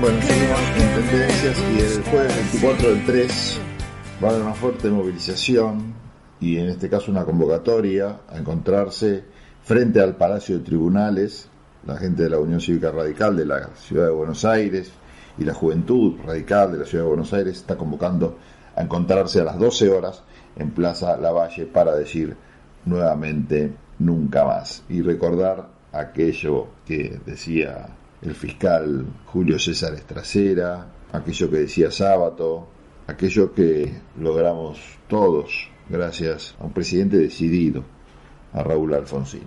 Bueno, 0.00 0.18
seguimos 0.22 0.60
en 0.78 1.08
tendencias 1.08 1.58
y 1.58 1.78
el 1.78 2.02
jueves 2.04 2.34
24 2.34 2.88
del 2.88 3.04
3 3.04 3.60
va 4.24 4.28
a 4.28 4.30
haber 4.30 4.42
una 4.44 4.54
fuerte 4.54 4.88
movilización 4.88 5.92
y 6.40 6.56
en 6.56 6.70
este 6.70 6.88
caso 6.88 7.10
una 7.10 7.26
convocatoria 7.26 8.20
a 8.26 8.38
encontrarse 8.38 9.24
frente 9.62 10.00
al 10.00 10.16
Palacio 10.16 10.56
de 10.58 10.64
Tribunales, 10.64 11.50
la 11.86 11.98
gente 11.98 12.22
de 12.22 12.30
la 12.30 12.38
Unión 12.38 12.62
Cívica 12.62 12.90
Radical 12.90 13.36
de 13.36 13.44
la 13.44 13.68
Ciudad 13.76 14.06
de 14.06 14.12
Buenos 14.12 14.46
Aires 14.46 14.90
y 15.36 15.44
la 15.44 15.52
Juventud 15.52 16.16
Radical 16.24 16.72
de 16.72 16.78
la 16.78 16.86
Ciudad 16.86 17.04
de 17.04 17.08
Buenos 17.10 17.34
Aires 17.34 17.56
está 17.58 17.76
convocando 17.76 18.38
a 18.76 18.80
encontrarse 18.80 19.42
a 19.42 19.44
las 19.44 19.58
12 19.58 19.90
horas 19.90 20.22
en 20.56 20.70
Plaza 20.70 21.18
Lavalle 21.18 21.66
para 21.66 21.94
decir 21.94 22.34
nuevamente 22.86 23.74
nunca 23.98 24.46
más 24.46 24.82
y 24.88 25.02
recordar 25.02 25.68
aquello 25.92 26.68
que 26.86 27.20
decía 27.26 27.99
el 28.22 28.34
fiscal 28.34 29.06
Julio 29.26 29.58
César 29.58 29.94
Estracera, 29.94 30.86
aquello 31.12 31.50
que 31.50 31.58
decía 31.58 31.90
Sábato, 31.90 32.66
aquello 33.06 33.52
que 33.52 33.92
logramos 34.18 34.78
todos 35.08 35.68
gracias 35.88 36.54
a 36.60 36.64
un 36.64 36.72
presidente 36.72 37.16
decidido, 37.16 37.84
a 38.52 38.62
Raúl 38.62 38.94
Alfonsín. 38.94 39.44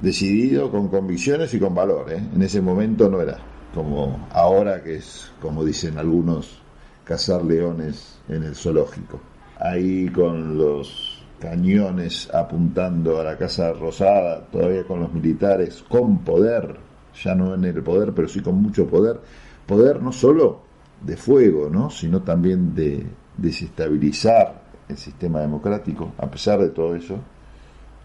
Decidido 0.00 0.70
con 0.70 0.88
convicciones 0.88 1.52
y 1.54 1.58
con 1.58 1.74
valor, 1.74 2.12
¿eh? 2.12 2.22
en 2.34 2.42
ese 2.42 2.60
momento 2.60 3.08
no 3.08 3.20
era 3.20 3.38
como 3.74 4.26
ahora 4.32 4.82
que 4.82 4.96
es, 4.96 5.30
como 5.40 5.64
dicen 5.64 5.98
algunos, 5.98 6.60
cazar 7.04 7.44
leones 7.44 8.18
en 8.28 8.42
el 8.42 8.54
zoológico. 8.54 9.20
Ahí 9.58 10.08
con 10.08 10.56
los 10.56 11.22
cañones 11.40 12.28
apuntando 12.32 13.20
a 13.20 13.24
la 13.24 13.38
Casa 13.38 13.72
Rosada, 13.72 14.46
todavía 14.50 14.84
con 14.84 15.00
los 15.00 15.12
militares, 15.12 15.84
con 15.88 16.24
poder, 16.24 16.76
ya 17.22 17.34
no 17.34 17.54
en 17.54 17.64
el 17.64 17.82
poder, 17.82 18.12
pero 18.12 18.28
sí 18.28 18.40
con 18.40 18.60
mucho 18.60 18.86
poder. 18.86 19.20
Poder 19.66 20.02
no 20.02 20.12
solo 20.12 20.62
de 21.00 21.16
fuego, 21.16 21.68
¿no? 21.70 21.90
sino 21.90 22.22
también 22.22 22.74
de 22.74 23.06
desestabilizar 23.36 24.62
el 24.88 24.96
sistema 24.96 25.40
democrático. 25.40 26.12
A 26.18 26.30
pesar 26.30 26.60
de 26.60 26.70
todo 26.70 26.94
eso, 26.96 27.18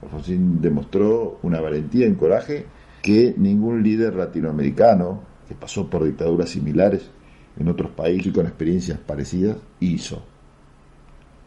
Alfonsín 0.01 0.61
demostró 0.61 1.39
una 1.43 1.61
valentía 1.61 2.05
y 2.05 2.09
un 2.09 2.15
coraje 2.15 2.65
que 3.01 3.33
ningún 3.37 3.83
líder 3.83 4.15
latinoamericano 4.15 5.21
que 5.47 5.55
pasó 5.55 5.89
por 5.89 6.03
dictaduras 6.03 6.49
similares 6.49 7.09
en 7.57 7.67
otros 7.67 7.91
países 7.91 8.27
y 8.27 8.31
con 8.31 8.45
experiencias 8.45 8.99
parecidas 8.99 9.57
hizo. 9.79 10.21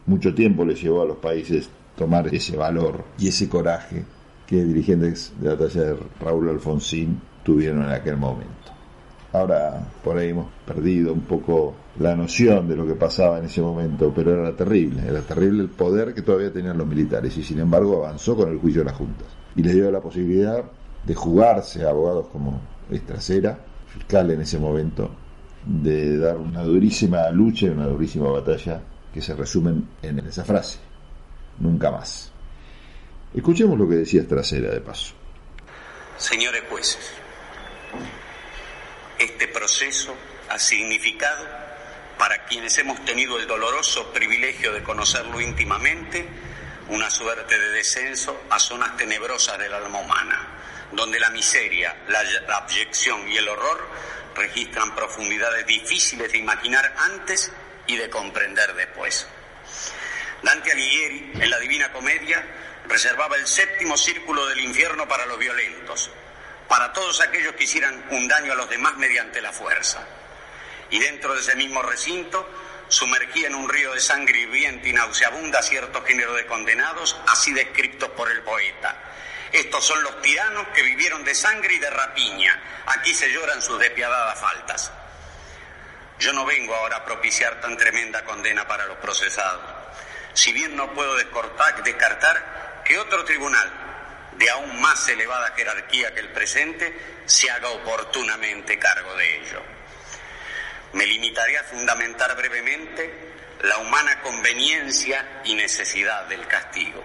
Mucho 0.05 0.33
tiempo 0.33 0.63
le 0.65 0.75
llevó 0.75 1.01
a 1.01 1.05
los 1.05 1.17
países 1.17 1.69
tomar 1.97 2.33
ese 2.33 2.55
valor 2.55 3.03
y 3.17 3.27
ese 3.27 3.49
coraje 3.49 4.03
que 4.45 4.63
dirigentes 4.63 5.33
de 5.41 5.49
la 5.49 5.57
talla 5.57 5.81
de 5.81 5.97
Raúl 6.21 6.49
Alfonsín 6.49 7.19
tuvieron 7.47 7.83
en 7.83 7.91
aquel 7.91 8.17
momento. 8.17 8.73
Ahora 9.31 9.81
por 10.03 10.17
ahí 10.17 10.31
hemos 10.31 10.47
perdido 10.65 11.13
un 11.13 11.21
poco 11.21 11.75
la 11.97 12.13
noción 12.13 12.67
de 12.67 12.75
lo 12.75 12.85
que 12.85 12.95
pasaba 12.95 13.39
en 13.39 13.45
ese 13.45 13.61
momento, 13.61 14.11
pero 14.13 14.33
era 14.33 14.53
terrible, 14.53 15.01
era 15.07 15.21
terrible 15.21 15.63
el 15.63 15.69
poder 15.69 16.13
que 16.13 16.23
todavía 16.23 16.51
tenían 16.51 16.77
los 16.77 16.85
militares 16.85 17.37
y 17.37 17.43
sin 17.43 17.59
embargo 17.59 18.03
avanzó 18.03 18.35
con 18.35 18.49
el 18.49 18.57
juicio 18.57 18.81
de 18.81 18.85
las 18.87 18.97
juntas 18.97 19.27
y 19.55 19.63
les 19.63 19.75
dio 19.75 19.89
la 19.89 20.01
posibilidad 20.01 20.61
de 21.05 21.15
jugarse 21.15 21.85
a 21.85 21.89
abogados 21.91 22.27
como 22.33 22.59
Estracera, 22.91 23.57
fiscal 23.93 24.29
en 24.31 24.41
ese 24.41 24.59
momento, 24.59 25.09
de 25.65 26.17
dar 26.17 26.35
una 26.35 26.63
durísima 26.63 27.29
lucha 27.29 27.67
y 27.67 27.69
una 27.69 27.87
durísima 27.87 28.29
batalla 28.29 28.81
que 29.13 29.21
se 29.21 29.33
resumen 29.35 29.87
en 30.01 30.19
esa 30.19 30.43
frase, 30.43 30.79
nunca 31.59 31.91
más. 31.91 32.29
Escuchemos 33.33 33.79
lo 33.79 33.87
que 33.87 33.95
decía 33.95 34.21
Estracera 34.21 34.69
de 34.69 34.81
paso. 34.81 35.13
Señores 36.17 36.63
jueces, 36.69 37.11
este 39.19 39.47
proceso 39.47 40.15
ha 40.49 40.59
significado, 40.59 41.45
para 42.17 42.45
quienes 42.45 42.77
hemos 42.77 43.03
tenido 43.05 43.37
el 43.37 43.47
doloroso 43.47 44.11
privilegio 44.11 44.73
de 44.73 44.83
conocerlo 44.83 45.39
íntimamente, 45.39 46.27
una 46.89 47.09
suerte 47.09 47.59
de 47.59 47.69
descenso 47.71 48.43
a 48.49 48.59
zonas 48.59 48.95
tenebrosas 48.97 49.59
del 49.59 49.73
alma 49.73 49.99
humana, 49.99 50.47
donde 50.91 51.19
la 51.19 51.29
miseria, 51.29 51.95
la, 52.07 52.21
abyección 52.57 53.27
y 53.29 53.37
el 53.37 53.47
horror 53.47 53.87
registran 54.35 54.95
profundidades 54.95 55.65
difíciles 55.65 56.31
de 56.31 56.37
imaginar 56.37 56.93
antes 56.97 57.51
y 57.87 57.97
de 57.97 58.09
comprender 58.09 58.73
después. 58.73 59.27
Dante 60.41 60.71
Alighieri, 60.71 61.31
en 61.35 61.49
la 61.49 61.59
Divina 61.59 61.91
Comedia, 61.91 62.43
reservaba 62.87 63.35
el 63.35 63.47
séptimo 63.47 63.97
círculo 63.97 64.45
del 64.47 64.61
infierno 64.61 65.07
para 65.07 65.25
los 65.25 65.37
violentos, 65.37 66.11
para 66.67 66.93
todos 66.93 67.21
aquellos 67.21 67.53
que 67.53 67.63
hicieran 67.63 68.05
un 68.11 68.27
daño 68.27 68.53
a 68.53 68.55
los 68.55 68.69
demás 68.69 68.95
mediante 68.97 69.41
la 69.41 69.51
fuerza. 69.51 70.05
Y 70.89 70.99
dentro 70.99 71.33
de 71.33 71.41
ese 71.41 71.55
mismo 71.55 71.81
recinto 71.81 72.47
sumergía 72.87 73.47
en 73.47 73.55
un 73.55 73.69
río 73.69 73.93
de 73.93 73.99
sangre 73.99 74.39
hirviente 74.39 74.89
y 74.89 74.93
nauseabunda 74.93 75.61
cierto 75.61 76.03
género 76.03 76.33
de 76.33 76.45
condenados, 76.45 77.17
así 77.27 77.53
descritos 77.53 78.09
por 78.11 78.31
el 78.31 78.41
poeta. 78.43 78.95
Estos 79.51 79.85
son 79.85 80.03
los 80.03 80.21
tiranos 80.21 80.67
que 80.69 80.83
vivieron 80.83 81.23
de 81.23 81.35
sangre 81.35 81.73
y 81.73 81.79
de 81.79 81.89
rapiña. 81.89 82.83
Aquí 82.85 83.13
se 83.13 83.31
lloran 83.31 83.61
sus 83.61 83.79
despiadadas 83.79 84.39
faltas. 84.39 84.91
Yo 86.19 86.33
no 86.33 86.45
vengo 86.45 86.75
ahora 86.75 86.97
a 86.97 87.05
propiciar 87.05 87.61
tan 87.61 87.77
tremenda 87.77 88.23
condena 88.25 88.67
para 88.67 88.85
los 88.85 88.97
procesados. 88.97 89.61
Si 90.33 90.51
bien 90.51 90.75
no 90.75 90.93
puedo 90.93 91.15
descartar 91.15 92.83
que 92.83 92.97
otro 92.97 93.23
tribunal 93.23 93.86
de 94.37 94.49
aún 94.49 94.79
más 94.81 95.07
elevada 95.09 95.53
jerarquía 95.55 96.13
que 96.13 96.19
el 96.21 96.29
presente 96.29 96.93
se 97.25 97.49
haga 97.49 97.69
oportunamente 97.69 98.77
cargo 98.77 99.15
de 99.15 99.37
ello. 99.37 99.61
Me 100.93 101.05
limitaré 101.05 101.57
a 101.57 101.63
fundamentar 101.63 102.35
brevemente 102.35 103.27
la 103.61 103.77
humana 103.77 104.21
conveniencia 104.21 105.41
y 105.43 105.55
necesidad 105.55 106.25
del 106.25 106.45
castigo. 106.47 107.03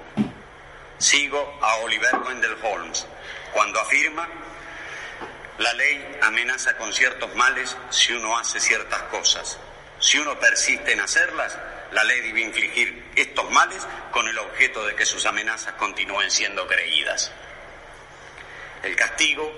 Sigo 0.98 1.59
a 1.60 1.76
Oliver 1.76 2.16
Wendell 2.19 2.56
Holmes 2.62 3.06
cuando 3.53 3.81
afirma 3.81 4.28
la 5.59 5.72
ley 5.75 6.19
amenaza 6.22 6.76
con 6.76 6.92
ciertos 6.92 7.34
males 7.34 7.76
si 7.91 8.12
uno 8.12 8.38
hace 8.38 8.60
ciertas 8.60 9.03
cosas. 9.04 9.59
Si 9.98 10.19
uno 10.19 10.38
persiste 10.38 10.92
en 10.92 11.00
hacerlas, 11.00 11.56
la 11.92 12.04
ley 12.04 12.20
debe 12.20 12.41
infligir 12.41 13.10
estos 13.16 13.50
males 13.50 13.86
con 14.10 14.26
el 14.26 14.38
objeto 14.38 14.84
de 14.86 14.94
que 14.94 15.06
sus 15.06 15.26
amenazas 15.26 15.75
continúen 15.75 16.30
siendo 16.30 16.66
creídas. 16.66 17.30
El 18.82 18.97
castigo, 18.97 19.56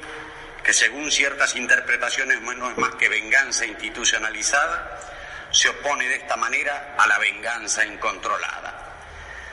que 0.62 0.72
según 0.72 1.10
ciertas 1.10 1.54
interpretaciones 1.56 2.40
no 2.40 2.70
es 2.70 2.76
más 2.76 2.94
que 2.96 3.08
venganza 3.08 3.64
institucionalizada, 3.64 5.00
se 5.50 5.68
opone 5.68 6.08
de 6.08 6.16
esta 6.16 6.36
manera 6.36 6.96
a 6.98 7.06
la 7.06 7.18
venganza 7.18 7.84
incontrolada. 7.86 8.84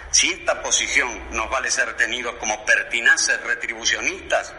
Si 0.10 0.32
esta 0.32 0.62
posición 0.62 1.30
nos 1.32 1.50
vale 1.50 1.72
ser 1.72 1.96
tenidos 1.96 2.36
como 2.36 2.66
pertinaces 2.66 3.40
retribucionistas, 3.42 4.54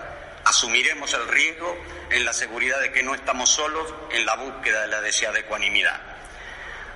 asumiremos 0.44 1.12
el 1.14 1.28
riesgo 1.28 1.76
en 2.10 2.24
la 2.24 2.32
seguridad 2.32 2.80
de 2.80 2.92
que 2.92 3.02
no 3.02 3.14
estamos 3.14 3.50
solos 3.50 3.92
en 4.12 4.24
la 4.24 4.36
búsqueda 4.36 4.82
de 4.82 4.88
la 4.88 5.00
deseada 5.00 5.40
ecuanimidad. 5.40 6.11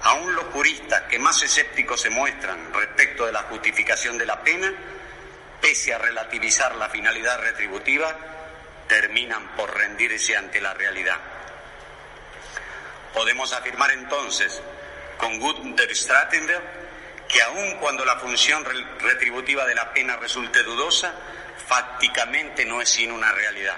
Aún 0.02 0.34
los 0.34 0.46
juristas 0.46 1.02
que 1.02 1.18
más 1.18 1.42
escépticos 1.42 2.00
se 2.00 2.10
muestran 2.10 2.72
respecto 2.72 3.26
de 3.26 3.32
la 3.32 3.42
justificación 3.44 4.18
de 4.18 4.26
la 4.26 4.42
pena, 4.42 4.72
pese 5.60 5.94
a 5.94 5.98
relativizar 5.98 6.74
la 6.76 6.88
finalidad 6.88 7.40
retributiva, 7.40 8.16
terminan 8.88 9.48
por 9.56 9.74
rendirse 9.76 10.36
ante 10.36 10.60
la 10.60 10.74
realidad. 10.74 11.16
Podemos 13.12 13.52
afirmar 13.52 13.90
entonces 13.92 14.62
con 15.16 15.40
Gunther 15.40 15.94
Strattenberg 15.96 16.62
que 17.28 17.42
aun 17.42 17.76
cuando 17.78 18.04
la 18.04 18.16
función 18.16 18.64
retributiva 19.00 19.64
de 19.66 19.74
la 19.74 19.92
pena 19.92 20.16
resulte 20.16 20.62
dudosa, 20.62 21.12
fácticamente 21.66 22.64
no 22.64 22.80
es 22.80 22.88
sino 22.88 23.14
una 23.14 23.32
realidad. 23.32 23.76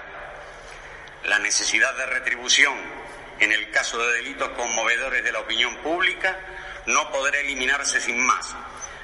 La 1.23 1.39
necesidad 1.39 1.95
de 1.95 2.05
retribución 2.05 2.98
en 3.39 3.51
el 3.51 3.69
caso 3.71 3.97
de 3.97 4.13
delitos 4.13 4.49
conmovedores 4.49 5.23
de 5.23 5.31
la 5.31 5.39
opinión 5.39 5.75
pública 5.77 6.39
no 6.85 7.11
podrá 7.11 7.39
eliminarse 7.39 8.01
sin 8.01 8.19
más. 8.19 8.55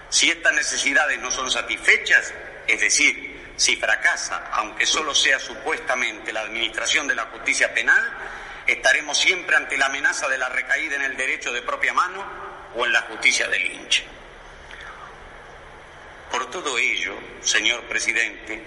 Si 0.10 0.30
estas 0.30 0.54
necesidades 0.54 1.20
no 1.20 1.32
son 1.32 1.50
satisfechas, 1.52 2.34
es 2.68 2.80
decir, 2.80 3.54
si 3.58 3.76
fracasa, 3.78 4.50
aunque 4.54 4.86
solo 4.86 5.16
sea 5.16 5.40
supuestamente 5.40 6.34
la 6.34 6.42
administración 6.42 7.08
de 7.08 7.16
la 7.16 7.26
justicia 7.26 7.74
penal, 7.74 8.04
estaremos 8.68 9.18
siempre 9.18 9.56
ante 9.56 9.78
la 9.78 9.86
amenaza 9.88 10.28
de 10.28 10.38
la 10.38 10.50
recaída 10.50 10.96
en 10.96 11.04
el 11.04 11.18
derecho 11.18 11.54
de 11.54 11.62
propia 11.62 11.94
mano 11.94 12.26
o 12.76 12.86
en 12.86 12.92
la 12.92 13.02
justicia 13.04 13.48
del 13.48 13.66
hinche. 13.66 14.06
Por 16.32 16.50
todo 16.50 16.78
ello, 16.78 17.18
señor 17.42 17.84
presidente, 17.84 18.66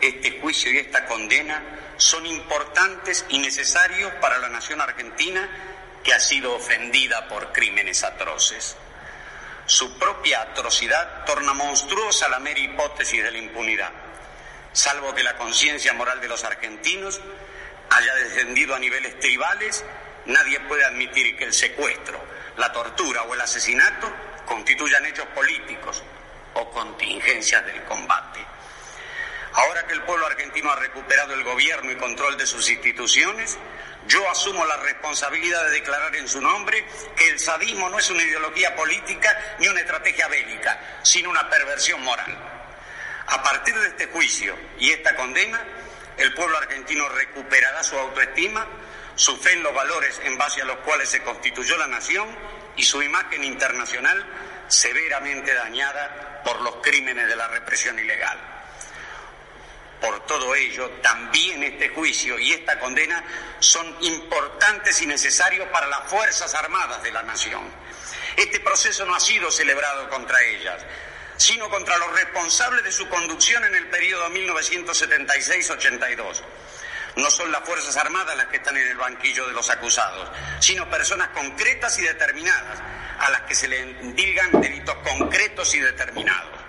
este 0.00 0.40
juicio 0.40 0.72
y 0.72 0.78
esta 0.78 1.06
condena 1.06 1.62
son 1.96 2.26
importantes 2.26 3.24
y 3.28 3.38
necesarios 3.38 4.12
para 4.20 4.38
la 4.38 4.48
nación 4.48 4.80
argentina 4.80 5.48
que 6.02 6.12
ha 6.12 6.20
sido 6.20 6.54
ofendida 6.54 7.28
por 7.28 7.52
crímenes 7.52 8.04
atroces. 8.04 8.76
Su 9.66 9.98
propia 9.98 10.42
atrocidad 10.42 11.24
torna 11.24 11.52
monstruosa 11.52 12.28
la 12.28 12.38
mera 12.38 12.60
hipótesis 12.60 13.22
de 13.22 13.30
la 13.30 13.38
impunidad, 13.38 13.90
salvo 14.72 15.14
que 15.14 15.22
la 15.22 15.36
conciencia 15.36 15.92
moral 15.92 16.20
de 16.20 16.28
los 16.28 16.44
argentinos 16.44 17.20
haya 17.90 18.14
descendido 18.14 18.74
a 18.74 18.78
niveles 18.78 19.18
tribales 19.18 19.84
Nadie 20.26 20.58
puede 20.60 20.84
admitir 20.84 21.36
que 21.36 21.44
el 21.44 21.52
secuestro, 21.52 22.20
la 22.56 22.72
tortura 22.72 23.22
o 23.22 23.34
el 23.34 23.40
asesinato 23.40 24.12
constituyan 24.44 25.06
hechos 25.06 25.26
políticos 25.26 26.02
o 26.54 26.68
contingencias 26.70 27.64
del 27.64 27.84
combate. 27.84 28.40
Ahora 29.56 29.86
que 29.86 29.94
el 29.94 30.02
pueblo 30.02 30.26
argentino 30.26 30.70
ha 30.70 30.76
recuperado 30.76 31.32
el 31.32 31.42
gobierno 31.42 31.90
y 31.90 31.96
control 31.96 32.36
de 32.36 32.44
sus 32.44 32.68
instituciones, 32.68 33.56
yo 34.06 34.30
asumo 34.30 34.66
la 34.66 34.76
responsabilidad 34.76 35.64
de 35.64 35.70
declarar 35.70 36.14
en 36.14 36.28
su 36.28 36.42
nombre 36.42 36.86
que 37.16 37.30
el 37.30 37.38
sadismo 37.38 37.88
no 37.88 37.98
es 37.98 38.10
una 38.10 38.22
ideología 38.22 38.76
política 38.76 39.56
ni 39.58 39.68
una 39.68 39.80
estrategia 39.80 40.28
bélica, 40.28 40.78
sino 41.02 41.30
una 41.30 41.48
perversión 41.48 42.02
moral. 42.02 42.36
A 43.28 43.42
partir 43.42 43.74
de 43.80 43.88
este 43.88 44.08
juicio 44.08 44.54
y 44.78 44.90
esta 44.90 45.16
condena, 45.16 45.64
el 46.18 46.34
pueblo 46.34 46.58
argentino 46.58 47.08
recuperará 47.08 47.82
su 47.82 47.96
autoestima, 47.96 48.66
su 49.14 49.38
fe 49.38 49.54
en 49.54 49.62
los 49.62 49.74
valores 49.74 50.20
en 50.24 50.36
base 50.36 50.60
a 50.60 50.66
los 50.66 50.76
cuales 50.80 51.08
se 51.08 51.22
constituyó 51.22 51.78
la 51.78 51.86
nación 51.86 52.28
y 52.76 52.84
su 52.84 53.02
imagen 53.02 53.42
internacional 53.42 54.22
severamente 54.68 55.54
dañada 55.54 56.42
por 56.44 56.60
los 56.60 56.76
crímenes 56.82 57.26
de 57.26 57.36
la 57.36 57.48
represión 57.48 57.98
ilegal. 57.98 58.38
Por 60.00 60.26
todo 60.26 60.54
ello, 60.54 60.90
también 61.02 61.62
este 61.62 61.88
juicio 61.88 62.38
y 62.38 62.52
esta 62.52 62.78
condena 62.78 63.24
son 63.60 63.96
importantes 64.02 65.00
y 65.00 65.06
necesarios 65.06 65.66
para 65.68 65.86
las 65.86 66.10
Fuerzas 66.10 66.54
Armadas 66.54 67.02
de 67.02 67.12
la 67.12 67.22
Nación. 67.22 67.62
Este 68.36 68.60
proceso 68.60 69.06
no 69.06 69.14
ha 69.14 69.20
sido 69.20 69.50
celebrado 69.50 70.10
contra 70.10 70.38
ellas, 70.42 70.84
sino 71.38 71.70
contra 71.70 71.96
los 71.98 72.12
responsables 72.12 72.84
de 72.84 72.92
su 72.92 73.08
conducción 73.08 73.64
en 73.64 73.74
el 73.74 73.88
periodo 73.88 74.28
1976-82. 74.30 76.42
No 77.16 77.30
son 77.30 77.50
las 77.50 77.64
Fuerzas 77.64 77.96
Armadas 77.96 78.36
las 78.36 78.48
que 78.48 78.58
están 78.58 78.76
en 78.76 78.88
el 78.88 78.98
banquillo 78.98 79.46
de 79.46 79.54
los 79.54 79.70
acusados, 79.70 80.30
sino 80.60 80.90
personas 80.90 81.30
concretas 81.30 81.98
y 81.98 82.02
determinadas, 82.02 82.78
a 83.18 83.30
las 83.30 83.40
que 83.42 83.54
se 83.54 83.68
le 83.68 83.80
endilgan 83.80 84.60
delitos 84.60 84.96
concretos 84.96 85.74
y 85.74 85.80
determinados. 85.80 86.65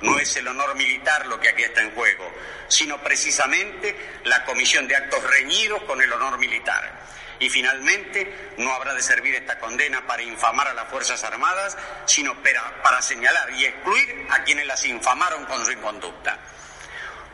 No 0.00 0.18
es 0.18 0.34
el 0.36 0.48
honor 0.48 0.74
militar 0.76 1.26
lo 1.26 1.38
que 1.38 1.50
aquí 1.50 1.62
está 1.62 1.82
en 1.82 1.90
juego, 1.94 2.32
sino 2.68 3.02
precisamente 3.02 3.94
la 4.24 4.44
comisión 4.44 4.88
de 4.88 4.96
actos 4.96 5.22
reñidos 5.22 5.82
con 5.82 6.00
el 6.00 6.12
honor 6.12 6.38
militar. 6.38 7.00
Y 7.38 7.48
finalmente, 7.48 8.52
no 8.58 8.72
habrá 8.72 8.94
de 8.94 9.02
servir 9.02 9.34
esta 9.34 9.58
condena 9.58 10.06
para 10.06 10.22
infamar 10.22 10.68
a 10.68 10.74
las 10.74 10.88
Fuerzas 10.88 11.24
Armadas, 11.24 11.76
sino 12.06 12.34
para, 12.42 13.00
señalar 13.02 13.50
y 13.52 13.64
excluir 13.64 14.26
a 14.30 14.44
quienes 14.44 14.66
las 14.66 14.84
infamaron 14.84 15.46
con 15.46 15.64
su 15.64 15.72
inconducta. 15.72 16.38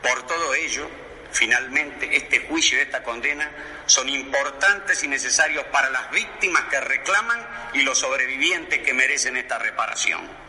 Por 0.02 0.24
todo 0.26 0.54
ello, 0.54 0.88
finalmente, 1.32 2.16
este 2.16 2.46
juicio 2.46 2.78
y 2.78 2.82
esta 2.82 3.02
condena 3.02 3.50
son 3.86 4.08
importantes 4.08 5.02
y 5.02 5.08
necesarios 5.08 5.64
para 5.66 5.90
las 5.90 6.10
víctimas 6.12 6.64
que 6.70 6.80
reclaman 6.80 7.70
y 7.74 7.82
los 7.82 7.98
sobrevivientes 7.98 8.80
que 8.80 8.94
merecen 8.94 9.36
esta 9.36 9.58
reparación. 9.58 10.45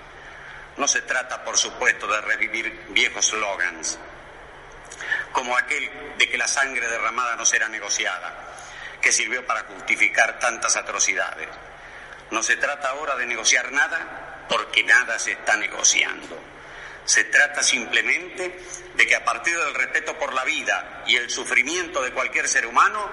No 0.77 0.87
se 0.87 1.01
trata, 1.01 1.43
por 1.43 1.57
supuesto, 1.57 2.07
de 2.07 2.21
revivir 2.21 2.85
viejos 2.89 3.27
slogans, 3.27 3.97
como 5.31 5.57
aquel 5.57 5.89
de 6.17 6.29
que 6.29 6.37
la 6.37 6.47
sangre 6.47 6.87
derramada 6.87 7.35
no 7.35 7.45
será 7.45 7.67
negociada 7.67 8.47
que 9.01 9.11
sirvió 9.11 9.45
para 9.45 9.63
justificar 9.63 10.39
tantas 10.39 10.75
atrocidades. 10.75 11.47
No 12.31 12.43
se 12.43 12.57
trata 12.57 12.89
ahora 12.89 13.15
de 13.15 13.25
negociar 13.25 13.71
nada 13.71 14.45
porque 14.49 14.83
nada 14.83 15.19
se 15.19 15.33
está 15.33 15.55
negociando. 15.55 16.37
Se 17.05 17.23
trata 17.25 17.63
simplemente 17.63 18.59
de 18.95 19.07
que 19.07 19.15
a 19.15 19.23
partir 19.23 19.57
del 19.57 19.73
respeto 19.73 20.17
por 20.17 20.33
la 20.33 20.43
vida 20.43 21.03
y 21.07 21.15
el 21.15 21.29
sufrimiento 21.29 22.01
de 22.01 22.11
cualquier 22.11 22.47
ser 22.49 22.65
humano, 22.65 23.09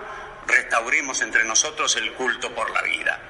restauremos 0.46 1.20
entre 1.20 1.44
nosotros 1.44 1.94
el 1.96 2.12
culto 2.14 2.52
por 2.54 2.70
la 2.70 2.82
vida. 2.82 3.20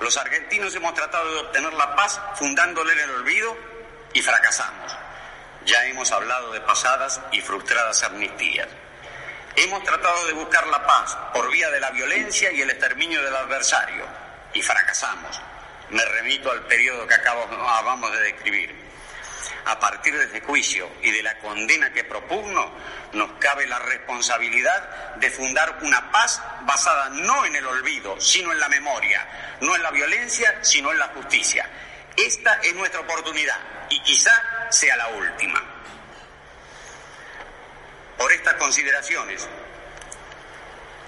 Los 0.00 0.16
argentinos 0.16 0.74
hemos 0.74 0.94
tratado 0.94 1.30
de 1.34 1.40
obtener 1.40 1.72
la 1.74 1.94
paz 1.94 2.20
fundándole 2.36 2.92
en 2.92 3.00
el 3.00 3.10
olvido 3.10 3.56
y 4.14 4.22
fracasamos. 4.22 4.96
Ya 5.66 5.84
hemos 5.86 6.10
hablado 6.10 6.52
de 6.52 6.60
pasadas 6.62 7.20
y 7.32 7.40
frustradas 7.42 8.02
amnistías. 8.02 8.68
Hemos 9.56 9.84
tratado 9.84 10.26
de 10.26 10.32
buscar 10.32 10.66
la 10.68 10.86
paz 10.86 11.16
por 11.34 11.50
vía 11.50 11.68
de 11.70 11.80
la 11.80 11.90
violencia 11.90 12.50
y 12.50 12.62
el 12.62 12.70
exterminio 12.70 13.22
del 13.22 13.36
adversario 13.36 14.06
y 14.54 14.62
fracasamos. 14.62 15.38
Me 15.90 16.04
remito 16.04 16.50
al 16.50 16.62
periodo 16.62 17.06
que 17.06 17.14
acabamos 17.14 18.10
de 18.12 18.22
describir. 18.22 18.89
A 19.66 19.78
partir 19.78 20.16
de 20.16 20.24
este 20.24 20.40
juicio 20.40 20.90
y 21.02 21.10
de 21.10 21.22
la 21.22 21.38
condena 21.38 21.92
que 21.92 22.04
propugno, 22.04 22.72
nos 23.12 23.32
cabe 23.38 23.66
la 23.66 23.78
responsabilidad 23.78 25.14
de 25.16 25.30
fundar 25.30 25.78
una 25.82 26.10
paz 26.10 26.42
basada 26.62 27.08
no 27.10 27.44
en 27.44 27.56
el 27.56 27.66
olvido, 27.66 28.20
sino 28.20 28.52
en 28.52 28.60
la 28.60 28.68
memoria, 28.68 29.56
no 29.60 29.74
en 29.74 29.82
la 29.82 29.90
violencia, 29.90 30.58
sino 30.62 30.92
en 30.92 30.98
la 30.98 31.08
justicia. 31.08 31.68
Esta 32.16 32.54
es 32.62 32.74
nuestra 32.74 33.00
oportunidad 33.00 33.58
y 33.88 34.00
quizá 34.02 34.32
sea 34.70 34.96
la 34.96 35.08
última. 35.08 35.62
Por 38.18 38.32
estas 38.32 38.54
consideraciones, 38.54 39.48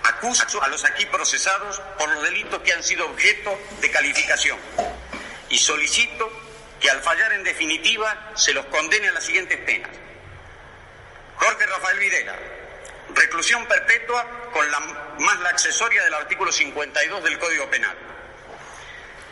acuso 0.04 0.62
a 0.62 0.68
los 0.68 0.84
aquí 0.84 1.06
procesados 1.06 1.80
por 1.98 2.08
los 2.08 2.22
delitos 2.22 2.60
que 2.62 2.72
han 2.72 2.82
sido 2.82 3.06
objeto 3.06 3.58
de 3.80 3.90
calificación 3.90 4.58
y 5.48 5.58
solicito 5.58 6.41
que 6.82 6.90
al 6.90 7.00
fallar 7.00 7.32
en 7.32 7.44
definitiva 7.44 8.32
se 8.34 8.52
los 8.52 8.66
condene 8.66 9.08
a 9.08 9.12
las 9.12 9.24
siguientes 9.24 9.56
penas. 9.58 9.90
Jorge 11.36 11.66
Rafael 11.66 11.98
Videla, 12.00 12.36
reclusión 13.14 13.64
perpetua 13.66 14.26
con 14.52 14.68
la 14.68 14.80
más 14.80 15.40
la 15.40 15.50
accesoria 15.50 16.02
del 16.02 16.14
artículo 16.14 16.50
52 16.50 17.22
del 17.22 17.38
Código 17.38 17.70
Penal. 17.70 17.96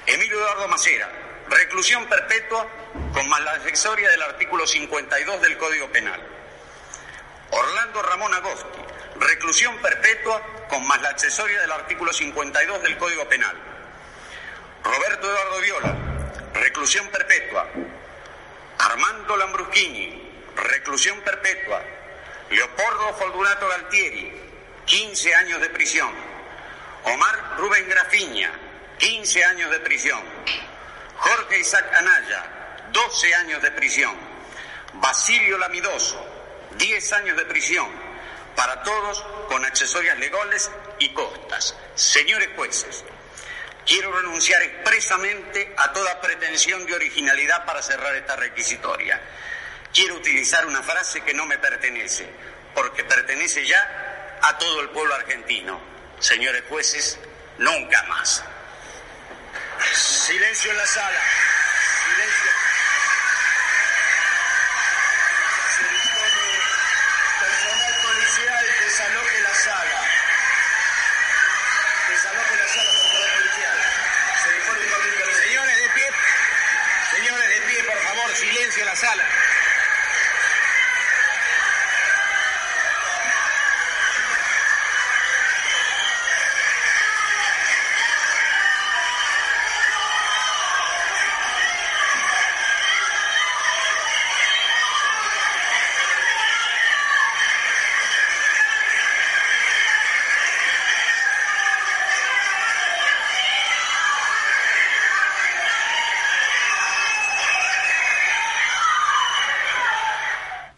Emilio 0.06 0.38
Eduardo 0.38 0.69
Macera, 0.69 1.11
reclusión 1.49 2.06
perpetua 2.06 2.69
con 3.12 3.29
más 3.29 3.41
la 3.41 3.53
accesoria 3.53 4.08
del 4.11 4.23
artículo 4.23 4.64
52 4.64 5.43
del 5.43 5.58
Código 5.58 5.91
Penal. 5.91 6.20
Orlando 7.50 8.03
Ramón 8.03 8.32
Agosti, 8.32 8.79
reclusión 9.19 9.76
perpetua 9.79 10.41
con 10.69 10.87
más 10.87 11.03
la 11.03 11.08
accesoria 11.08 11.61
del 11.62 11.73
artículo 11.73 12.12
52 12.12 12.82
del 12.82 12.96
Código 12.96 13.29
Penal. 13.29 13.56
Roberto 14.85 15.29
Eduardo 15.29 15.61
Viola, 15.61 16.10
reclusión 16.55 17.08
perpetua. 17.08 17.69
Armando 18.79 19.37
Lambruschini, 19.37 20.31
reclusión 20.56 21.20
perpetua. 21.20 21.82
Leopoldo 22.50 23.14
Fortunato 23.14 23.69
Galtieri, 23.69 24.32
15 24.87 25.35
años 25.35 25.61
de 25.61 25.70
prisión. 25.70 26.11
Omar 27.05 27.56
Rubén 27.58 27.88
Grafiña, 27.88 28.51
15 28.98 29.44
años 29.44 29.70
de 29.70 29.81
prisión. 29.81 30.20
Jorge 31.17 31.60
Isaac 31.60 31.94
Anaya, 31.94 32.89
12 32.93 33.34
años 33.34 33.63
de 33.63 33.70
prisión. 33.70 34.17
Basilio 34.94 35.58
Lamidoso, 35.58 36.25
10 36.77 37.13
años 37.13 37.36
de 37.36 37.44
prisión 37.44 37.89
para 38.56 38.82
todos 38.82 39.25
con 39.48 39.65
accesorias 39.65 40.19
legales 40.19 40.70
y 40.98 41.13
costas. 41.15 41.77
Señores 41.94 42.51
jueces, 42.56 43.05
quiero 43.91 44.13
renunciar 44.13 44.63
expresamente 44.63 45.75
a 45.77 45.93
toda 45.93 46.20
pretensión 46.20 46.87
de 46.87 46.94
originalidad 46.94 47.67
para 47.67 47.82
cerrar 47.82 48.15
esta 48.15 48.37
requisitoria. 48.37 49.20
Quiero 49.93 50.15
utilizar 50.15 50.65
una 50.65 50.81
frase 50.81 51.23
que 51.23 51.35
no 51.35 51.44
me 51.44 51.59
pertenece, 51.59 52.31
porque 52.73 53.03
pertenece 53.03 53.67
ya 53.67 54.39
a 54.43 54.56
todo 54.59 54.81
el 54.81 54.91
pueblo 54.91 55.13
argentino. 55.17 55.81
Señores 56.20 56.63
jueces, 56.69 57.19
nunca 57.59 58.05
más. 58.05 58.44
Silencio 59.93 60.70
en 60.70 60.77
la 60.77 60.87
sala. 60.87 61.20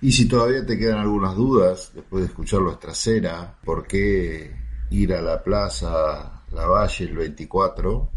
Y 0.03 0.11
si 0.11 0.27
todavía 0.27 0.67
te 0.67 0.77
quedan 0.77 0.99
algunas 0.99 1.37
dudas, 1.37 1.93
después 1.95 2.25
de 2.25 2.29
escuchar 2.31 2.61
nuestra 2.61 2.93
cena, 2.93 3.55
por 3.65 3.87
qué 3.87 4.53
ir 4.91 5.15
a 5.15 5.23
la 5.23 5.41
plaza 5.41 6.43
Lavalle 6.51 7.05
el 7.05 7.17
24, 7.17 8.11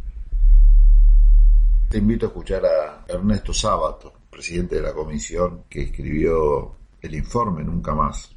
te 1.87 1.99
invito 1.99 2.25
a 2.25 2.29
escuchar 2.29 2.65
a 2.65 3.05
Ernesto 3.07 3.53
Sábato, 3.53 4.13
presidente 4.31 4.77
de 4.77 4.81
la 4.81 4.93
comisión 4.93 5.65
que 5.69 5.83
escribió 5.83 6.75
el 7.03 7.13
informe 7.13 7.63
Nunca 7.63 7.93
Más, 7.93 8.31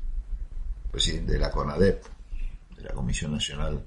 presidente 0.90 1.32
de 1.32 1.38
la 1.38 1.50
CONADEP, 1.50 2.04
de 2.76 2.82
la 2.82 2.92
Comisión 2.92 3.32
Nacional 3.32 3.82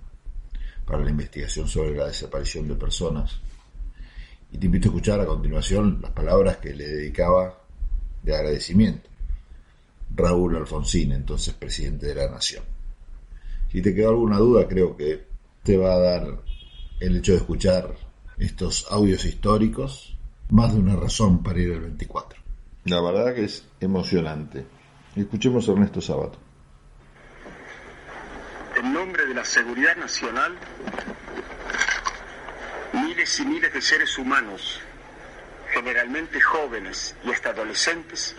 para 0.87 1.03
la 1.03 1.11
Investigación 1.11 1.67
sobre 1.67 1.95
la 1.95 2.07
Desaparición 2.07 2.67
de 2.67 2.73
Personas. 2.73 3.39
Y 4.51 4.57
te 4.57 4.65
invito 4.65 4.87
a 4.87 4.89
escuchar 4.89 5.21
a 5.21 5.27
continuación 5.27 5.99
las 6.01 6.13
palabras 6.13 6.57
que 6.57 6.73
le 6.73 6.87
dedicaba 6.87 7.59
de 8.23 8.35
agradecimiento 8.35 9.10
Raúl 10.15 10.55
Alfonsín, 10.57 11.11
entonces 11.11 11.53
presidente 11.53 12.07
de 12.07 12.15
la 12.15 12.29
Nación. 12.29 12.63
Si 13.71 13.81
te 13.81 13.95
quedó 13.95 14.09
alguna 14.09 14.37
duda, 14.37 14.67
creo 14.67 14.97
que 14.97 15.25
te 15.63 15.77
va 15.77 15.93
a 15.93 15.99
dar 15.99 16.41
el 16.99 17.17
hecho 17.17 17.31
de 17.31 17.39
escuchar 17.39 17.95
estos 18.37 18.87
audios 18.91 19.23
históricos 19.25 20.17
más 20.49 20.73
de 20.73 20.79
una 20.79 20.95
razón 20.95 21.41
para 21.41 21.59
ir 21.59 21.73
al 21.73 21.81
24. 21.81 22.39
La 22.85 23.01
verdad 23.01 23.33
que 23.33 23.45
es 23.45 23.65
emocionante. 23.79 24.65
Escuchemos 25.15 25.67
a 25.69 25.73
Ernesto 25.73 26.01
Sabato. 26.01 26.37
En 28.75 28.93
nombre 28.93 29.25
de 29.25 29.33
la 29.33 29.45
seguridad 29.45 29.95
nacional, 29.95 30.53
miles 32.93 33.39
y 33.39 33.45
miles 33.45 33.73
de 33.73 33.81
seres 33.81 34.17
humanos, 34.17 34.79
generalmente 35.73 36.41
jóvenes 36.41 37.15
y 37.23 37.31
hasta 37.31 37.49
adolescentes, 37.49 38.35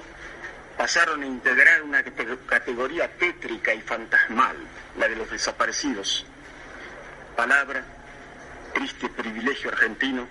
pasaron 0.76 1.22
a 1.22 1.26
integrar 1.26 1.82
una 1.82 2.02
categoría 2.02 3.08
tétrica 3.16 3.74
y 3.74 3.80
fantasmal, 3.80 4.56
la 4.98 5.08
de 5.08 5.16
los 5.16 5.30
desaparecidos. 5.30 6.26
Palabra, 7.36 7.84
triste 8.74 9.08
privilegio 9.08 9.70
argentino, 9.70 10.26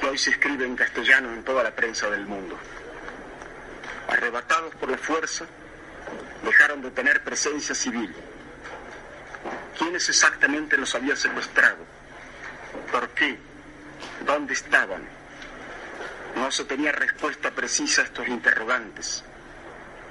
que 0.00 0.06
hoy 0.06 0.18
se 0.18 0.30
escribe 0.30 0.64
en 0.64 0.76
castellano 0.76 1.32
en 1.32 1.42
toda 1.42 1.62
la 1.62 1.74
prensa 1.74 2.10
del 2.10 2.26
mundo. 2.26 2.58
Arrebatados 4.08 4.74
por 4.76 4.90
la 4.90 4.98
fuerza, 4.98 5.46
dejaron 6.44 6.82
de 6.82 6.90
tener 6.90 7.22
presencia 7.24 7.74
civil. 7.74 8.14
¿Quiénes 9.78 10.08
exactamente 10.08 10.76
los 10.76 10.94
habían 10.94 11.16
secuestrado? 11.16 11.84
¿Por 12.92 13.08
qué? 13.10 13.38
¿Dónde 14.24 14.54
estaban? 14.54 15.02
No 16.36 16.50
se 16.50 16.64
tenía 16.64 16.92
respuesta 16.92 17.50
precisa 17.50 18.02
a 18.02 18.04
estos 18.04 18.28
interrogantes. 18.28 19.24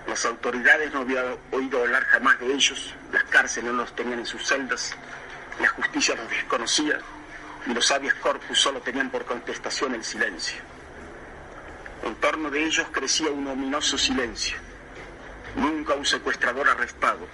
Las 0.08 0.26
autoridades 0.26 0.94
no 0.94 1.02
habían 1.02 1.38
oído 1.52 1.82
hablar 1.82 2.04
jamás 2.06 2.40
de 2.40 2.54
ellos, 2.54 2.94
las 3.12 3.24
cárceles 3.24 3.72
no 3.72 3.78
los 3.78 3.96
tenían 3.96 4.20
en 4.20 4.26
sus 4.26 4.46
celdas, 4.46 4.96
la 5.60 5.68
justicia 5.70 6.16
los 6.16 6.30
desconocía 6.30 7.00
y 7.66 7.74
los 7.74 7.88
sabios 7.88 8.14
corpus 8.16 8.60
solo 8.60 8.82
tenían 8.82 9.10
por 9.10 9.26
contestación 9.26 9.96
el 9.96 10.04
silencio. 10.04 10.62
En 12.04 12.16
torno 12.16 12.52
de 12.52 12.64
ellos 12.64 12.88
crecía 12.92 13.32
un 13.32 13.48
ominoso 13.48 13.98
silencio. 13.98 14.58
Nunca 15.56 15.96
un 15.96 16.06
secuestrador 16.06 16.70
arrestado, 16.70 17.28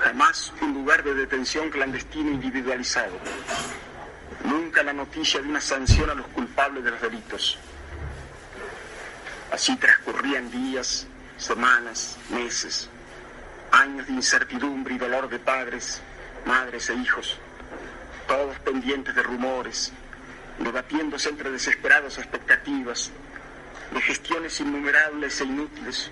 jamás 0.00 0.52
un 0.60 0.74
lugar 0.74 1.02
de 1.02 1.14
detención 1.14 1.70
clandestino 1.70 2.32
individualizado, 2.32 3.12
nunca 4.44 4.82
la 4.82 4.92
noticia 4.92 5.40
de 5.40 5.48
una 5.48 5.60
sanción 5.60 6.10
a 6.10 6.14
los 6.14 6.26
culpables 6.28 6.84
de 6.84 6.90
los 6.90 7.00
delitos. 7.00 7.58
Así 9.52 9.76
transcurrían 9.76 10.50
días, 10.50 11.06
semanas, 11.42 12.16
meses, 12.30 12.88
años 13.70 14.06
de 14.06 14.12
incertidumbre 14.12 14.94
y 14.94 14.98
dolor 14.98 15.28
de 15.28 15.38
padres, 15.38 16.00
madres 16.46 16.88
e 16.90 16.94
hijos, 16.94 17.38
todos 18.28 18.58
pendientes 18.60 19.14
de 19.14 19.22
rumores, 19.22 19.92
debatiéndose 20.58 21.28
entre 21.30 21.50
desesperadas 21.50 22.18
expectativas, 22.18 23.10
de 23.92 24.00
gestiones 24.00 24.60
innumerables 24.60 25.40
e 25.40 25.44
inútiles, 25.44 26.10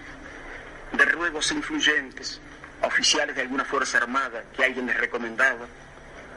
de 0.92 1.04
ruegos 1.04 1.52
influyentes 1.52 2.40
a 2.82 2.88
oficiales 2.88 3.36
de 3.36 3.42
alguna 3.42 3.64
fuerza 3.64 3.98
armada 3.98 4.44
que 4.54 4.64
alguien 4.64 4.86
les 4.86 4.96
recomendaba, 4.96 5.66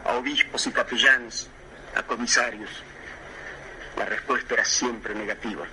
a 0.05 0.13
obispos 0.13 0.67
y 0.67 0.71
capellanes, 0.71 1.49
a 1.95 2.03
comisarios. 2.03 2.69
La 3.97 4.05
respuesta 4.05 4.53
era 4.53 4.65
siempre 4.65 5.15
negativa. 5.15 5.65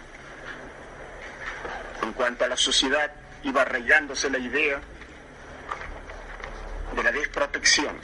En 2.03 2.13
cuanto 2.13 2.45
a 2.45 2.49
la 2.49 2.57
sociedad, 2.57 3.11
iba 3.43 3.63
arraigándose 3.63 4.31
la 4.31 4.39
idea 4.39 4.81
de 6.95 7.03
la 7.03 7.13
desprotección, 7.13 7.97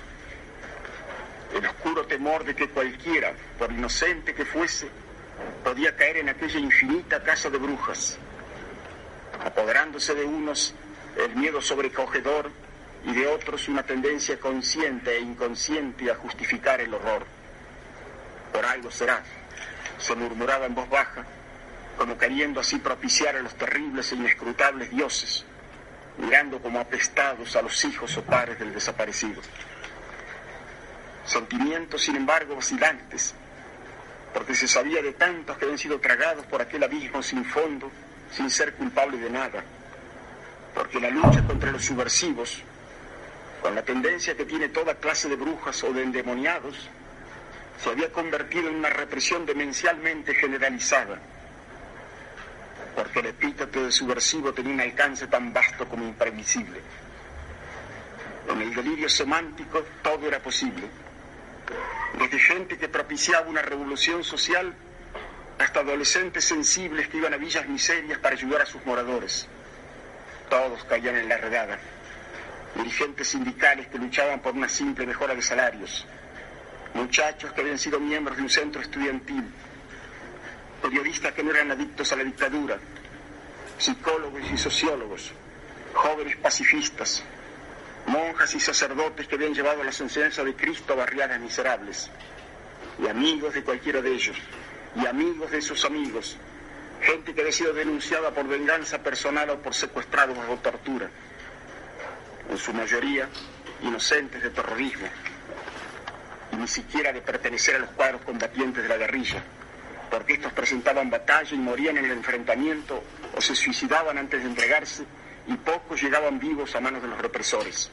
el 1.55 1.67
oscuro 1.67 2.07
temor 2.07 2.45
de 2.45 2.55
que 2.55 2.69
cualquiera, 2.69 3.33
por 3.59 3.73
inocente 3.73 4.35
que 4.35 4.45
fuese, 4.45 4.89
podía 5.65 5.97
caer 5.97 6.19
en 6.19 6.29
aquella 6.29 6.59
infinita 6.59 7.23
casa 7.23 7.51
de 7.51 7.59
brujas, 7.59 8.17
apoderándose 9.45 10.15
de 10.15 10.25
unos 10.25 10.75
el 11.17 11.35
miedo 11.35 11.61
sobrecogedor 11.61 12.51
y 13.05 13.13
de 13.13 13.27
otros 13.27 13.69
una 13.69 13.83
tendencia 13.83 14.39
consciente 14.39 15.17
e 15.17 15.21
inconsciente 15.21 16.11
a 16.11 16.17
justificar 16.17 16.81
el 16.81 16.93
horror. 16.93 17.25
Por 18.53 18.65
algo 18.65 18.91
será, 18.91 19.23
se 19.99 20.15
murmuraba 20.15 20.67
en 20.67 20.75
voz 20.75 20.89
baja, 20.89 21.25
como 21.97 22.19
queriendo 22.19 22.61
así 22.61 22.79
propiciar 22.79 23.37
a 23.37 23.41
los 23.41 23.55
terribles 23.55 24.13
e 24.13 24.17
inescrutables 24.17 24.91
dioses, 24.91 25.45
mirando 26.19 26.61
como 26.61 26.79
apestados 26.79 27.57
a 27.57 27.63
los 27.63 27.85
hijos 27.85 28.17
o 28.17 28.23
padres 28.23 28.59
del 28.59 28.73
desaparecido. 28.73 29.41
Sentimientos, 31.25 32.03
sin 32.03 32.17
embargo, 32.17 32.55
vacilantes, 32.55 33.35
porque 34.35 34.55
se 34.55 34.69
sabía 34.69 35.03
de 35.03 35.15
tantos 35.15 35.57
que 35.57 35.65
habían 35.65 35.79
sido 35.79 35.99
tragados 35.99 36.45
por 36.47 36.61
aquel 36.61 36.85
abismo 36.85 37.23
sin 37.23 37.45
fondo, 37.45 37.91
sin 38.31 38.51
ser 38.51 38.75
culpables 38.75 39.21
de 39.21 39.31
nada, 39.31 39.65
porque 40.75 41.01
la 41.01 41.09
lucha 41.09 41.43
contra 41.47 41.73
los 41.73 41.85
subversivos, 41.85 42.63
con 43.63 43.75
la 43.75 43.83
tendencia 43.83 44.37
que 44.37 44.45
tiene 44.45 44.69
toda 44.69 44.95
clase 44.97 45.29
de 45.29 45.37
brujas 45.37 45.83
o 45.83 45.93
de 45.93 46.03
endemoniados, 46.03 46.91
se 47.83 47.91
había 47.91 48.13
convertido 48.13 48.69
en 48.69 48.77
una 48.77 48.91
represión 48.91 49.47
demencialmente 49.47 50.35
generalizada 50.35 51.19
porque 52.97 53.21
el 53.21 53.27
epíteto 53.27 53.85
de 53.85 53.93
subversivo 53.93 54.55
tenía 54.55 54.73
un 54.73 54.81
alcance 54.81 55.27
tan 55.27 55.53
vasto 55.53 55.87
como 55.87 56.05
imprevisible. 56.05 56.81
En 58.49 58.63
el 58.63 58.75
delirio 58.75 59.09
semántico 59.11 59.85
todo 60.03 60.27
era 60.27 60.41
posible. 60.41 60.89
Desde 62.19 62.39
gente 62.39 62.79
que 62.79 62.89
propiciaba 62.89 63.49
una 63.49 63.61
revolución 63.61 64.25
social 64.25 64.75
hasta 65.59 65.81
adolescentes 65.81 66.47
sensibles 66.47 67.09
que 67.09 67.19
iban 67.19 67.35
a 67.35 67.37
villas 67.37 67.69
miserias 67.69 68.19
para 68.19 68.35
ayudar 68.35 68.63
a 68.63 68.67
sus 68.67 68.85
moradores. 68.87 69.47
Todos 70.49 70.83
caían 70.85 71.17
en 71.17 71.29
la 71.29 71.37
redada. 71.37 71.79
Dirigentes 72.77 73.29
sindicales 73.29 73.89
que 73.89 73.99
luchaban 73.99 74.41
por 74.41 74.55
una 74.55 74.71
simple 74.71 75.05
mejora 75.05 75.35
de 75.35 75.43
salarios. 75.43 76.07
Muchachos 76.95 77.53
que 77.53 77.61
habían 77.61 77.79
sido 77.79 78.01
miembros 78.01 78.39
de 78.39 78.43
un 78.43 78.51
centro 78.51 78.81
estudiantil 78.81 79.45
periodistas 80.87 81.33
que 81.33 81.43
no 81.43 81.51
eran 81.51 81.73
adictos 81.73 82.13
a 82.13 82.17
la 82.17 82.23
dictadura, 82.23 82.79
psicólogos 83.77 84.43
y 84.53 84.57
sociólogos, 84.57 85.33
jóvenes 85.93 86.37
pacifistas, 86.37 87.25
monjas 88.07 88.55
y 88.55 88.61
sacerdotes 88.61 89.27
que 89.27 89.35
habían 89.35 89.53
llevado 89.53 89.83
las 89.83 90.01
enseñanzas 90.01 90.45
de 90.45 90.55
Cristo 90.55 90.93
a 90.93 90.97
barriadas 90.97 91.41
miserables, 91.41 92.09
y 93.03 93.09
amigos 93.09 93.55
de 93.55 93.65
cualquiera 93.65 94.01
de 94.01 94.13
ellos, 94.13 94.37
y 94.95 95.07
amigos 95.07 95.51
de 95.51 95.61
sus 95.61 95.85
amigos, 95.85 96.37
gente 97.03 97.35
que 97.35 97.41
había 97.41 97.53
sido 97.53 97.73
denunciada 97.73 98.31
por 98.31 98.47
venganza 98.47 99.03
personal 99.03 99.51
o 99.51 99.63
por 99.63 99.75
secuestrados 99.75 100.39
bajo 100.39 100.55
tortura, 100.59 101.11
en 102.49 102.59
su 102.59 102.73
mayoría 102.73 103.29
inocentes 103.83 104.41
de 104.41 104.51
terrorismo, 104.51 105.09
y 106.53 106.57
ni 106.57 106.69
siquiera 106.69 107.13
de 107.13 107.23
pertenecer 107.23 107.75
a 107.75 107.79
los 107.81 107.91
cuadros 107.91 108.23
combatientes 108.23 108.85
de 108.85 108.89
la 108.89 108.97
guerrilla 108.99 109.43
porque 110.11 110.35
estos 110.35 110.53
presentaban 110.53 111.11
batalla 111.11 111.55
y 111.55 111.59
morían 111.59 111.99
en 111.99 112.07
el 112.07 112.13
enfrentamiento 112.13 113.03
o 113.35 113.41
se 113.41 113.55
suicidaban 113.55 114.19
antes 114.19 114.43
de 114.43 114.49
entregarse 114.49 115.05
y 115.47 115.55
pocos 115.55 116.01
llegaban 116.01 116.39
vivos 116.39 116.75
a 116.75 116.81
manos 116.81 117.03
de 117.03 117.09
los 117.09 117.19
represores. 117.19 117.91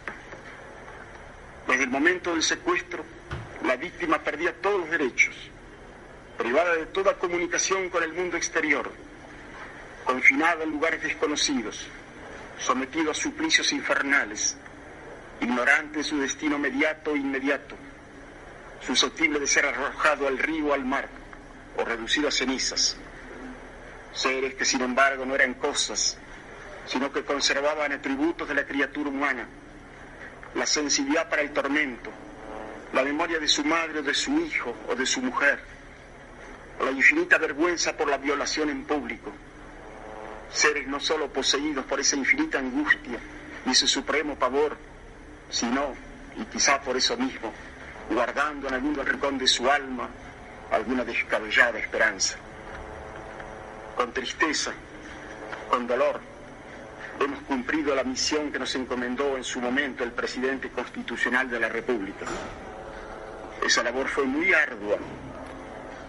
Desde 1.67 1.83
el 1.83 1.89
momento 1.89 2.31
del 2.31 2.43
secuestro, 2.43 3.03
la 3.65 3.75
víctima 3.75 4.19
perdía 4.19 4.53
todos 4.53 4.81
los 4.81 4.89
derechos, 4.89 5.35
privada 6.37 6.75
de 6.75 6.85
toda 6.87 7.17
comunicación 7.17 7.89
con 7.89 8.03
el 8.03 8.13
mundo 8.13 8.37
exterior, 8.37 8.91
confinada 10.03 10.63
en 10.63 10.71
lugares 10.71 11.01
desconocidos, 11.01 11.87
sometida 12.59 13.11
a 13.11 13.15
suplicios 13.15 13.71
infernales, 13.71 14.57
ignorante 15.41 15.99
de 15.99 16.03
su 16.03 16.17
destino 16.19 16.59
mediato 16.59 17.15
e 17.15 17.19
inmediato, 17.19 17.75
susceptible 18.85 19.39
de 19.39 19.47
ser 19.47 19.65
arrojado 19.65 20.27
al 20.27 20.37
río 20.37 20.67
o 20.67 20.73
al 20.73 20.83
mar 20.83 21.22
o 21.77 21.83
reducido 21.85 22.27
a 22.27 22.31
cenizas. 22.31 22.97
Seres 24.13 24.55
que 24.55 24.65
sin 24.65 24.81
embargo 24.81 25.25
no 25.25 25.35
eran 25.35 25.55
cosas, 25.55 26.17
sino 26.85 27.11
que 27.11 27.23
conservaban 27.23 27.91
atributos 27.91 28.47
de 28.47 28.55
la 28.55 28.65
criatura 28.65 29.09
humana, 29.09 29.47
la 30.55 30.65
sensibilidad 30.65 31.29
para 31.29 31.41
el 31.41 31.51
tormento, 31.51 32.11
la 32.93 33.03
memoria 33.03 33.39
de 33.39 33.47
su 33.47 33.63
madre 33.63 33.99
o 33.99 34.03
de 34.03 34.13
su 34.13 34.39
hijo 34.39 34.75
o 34.87 34.95
de 34.95 35.05
su 35.05 35.21
mujer, 35.21 35.59
la 36.79 36.91
infinita 36.91 37.37
vergüenza 37.37 37.95
por 37.97 38.07
la 38.07 38.17
violación 38.17 38.69
en 38.69 38.83
público. 38.83 39.31
Seres 40.51 40.87
no 40.87 40.99
solo 40.99 41.29
poseídos 41.29 41.85
por 41.85 41.99
esa 41.99 42.15
infinita 42.15 42.59
angustia 42.59 43.19
y 43.65 43.71
ese 43.71 43.87
supremo 43.87 44.35
pavor, 44.35 44.77
sino, 45.49 45.95
y 46.35 46.45
quizá 46.45 46.79
por 46.81 46.95
eso 46.95 47.17
mismo, 47.17 47.51
guardando 48.11 48.67
en 48.67 48.75
algún 48.75 48.95
rincón 48.95 49.39
de 49.39 49.47
su 49.47 49.69
alma 49.71 50.09
alguna 50.73 51.03
descabellada 51.03 51.77
esperanza. 51.77 52.37
Con 53.95 54.11
tristeza, 54.11 54.73
con 55.69 55.85
dolor, 55.85 56.19
hemos 57.19 57.39
cumplido 57.43 57.95
la 57.95 58.03
misión 58.03 58.51
que 58.51 58.57
nos 58.57 58.73
encomendó 58.75 59.37
en 59.37 59.43
su 59.43 59.61
momento 59.61 60.03
el 60.03 60.11
presidente 60.11 60.69
constitucional 60.69 61.49
de 61.49 61.59
la 61.59 61.69
República. 61.69 62.25
Esa 63.63 63.83
labor 63.83 64.07
fue 64.07 64.25
muy 64.25 64.51
ardua, 64.51 64.97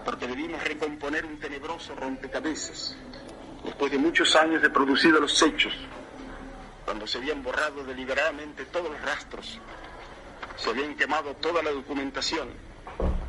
porque 0.05 0.27
debimos 0.27 0.65
recomponer 0.65 1.27
un 1.27 1.39
tenebroso 1.39 1.95
rompecabezas, 1.95 2.97
después 3.65 3.93
de 3.93 3.99
muchos 3.99 4.35
años 4.35 4.63
de 4.63 4.71
producidos 4.71 5.21
los 5.21 5.43
hechos, 5.43 5.75
cuando 6.87 7.07
se 7.07 7.19
habían 7.19 7.43
borrado 7.43 7.85
deliberadamente 7.85 8.65
todos 8.67 8.91
los 8.91 9.01
rastros, 9.03 9.61
se 10.57 10.71
habían 10.71 10.95
quemado 10.97 11.35
toda 11.37 11.63
la 11.63 11.71
documentación 11.71 12.74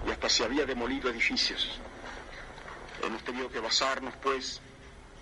y 0.08 0.12
hasta 0.12 0.30
se 0.30 0.44
había 0.44 0.66
demolido 0.66 1.10
edificios. 1.10 1.80
Hemos 3.04 3.24
tenido 3.24 3.50
que 3.50 3.60
basarnos, 3.60 4.14
pues, 4.22 4.62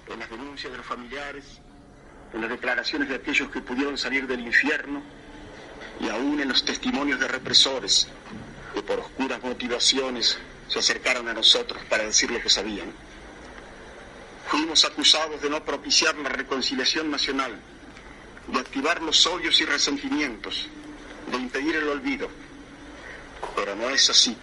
en 0.08 0.20
las 0.20 0.30
denuncias 0.30 0.72
de 0.72 0.78
los 0.78 0.86
familiares, 0.86 1.46
en 2.34 2.42
las 2.42 2.50
declaraciones 2.50 3.10
de 3.10 3.16
aquellos 3.16 3.50
que 3.50 3.62
pudieron 3.62 3.98
salir 3.98 4.28
del 4.28 4.42
infierno 4.42 5.02
y 6.00 6.10
aún 6.10 6.40
en 6.40 6.50
los 6.50 6.66
testimonios 6.66 7.20
de 7.20 7.28
represores 7.28 8.08
que 8.74 8.82
por 8.82 9.00
oscuras 9.00 9.42
motivaciones 9.44 10.38
se 10.68 10.80
acercaron 10.80 11.28
a 11.28 11.34
nosotros 11.34 11.84
para 11.86 12.04
decir 12.04 12.32
lo 12.32 12.42
que 12.42 12.50
sabían. 12.50 12.92
Fuimos 14.48 14.84
acusados 14.86 15.42
de 15.42 15.50
no 15.50 15.64
propiciar 15.64 16.16
la 16.16 16.30
reconciliación 16.30 17.10
nacional, 17.10 17.60
de 18.48 18.60
activar 18.60 19.02
los 19.02 19.26
odios 19.26 19.60
y 19.62 19.66
resentimientos, 19.66 20.68
de 21.32 21.38
impedir 21.38 21.76
el 21.76 21.88
olvido. 21.88 22.28
Pero 23.56 23.76
no 23.76 23.90
es 23.90 24.10
así. 24.10 24.36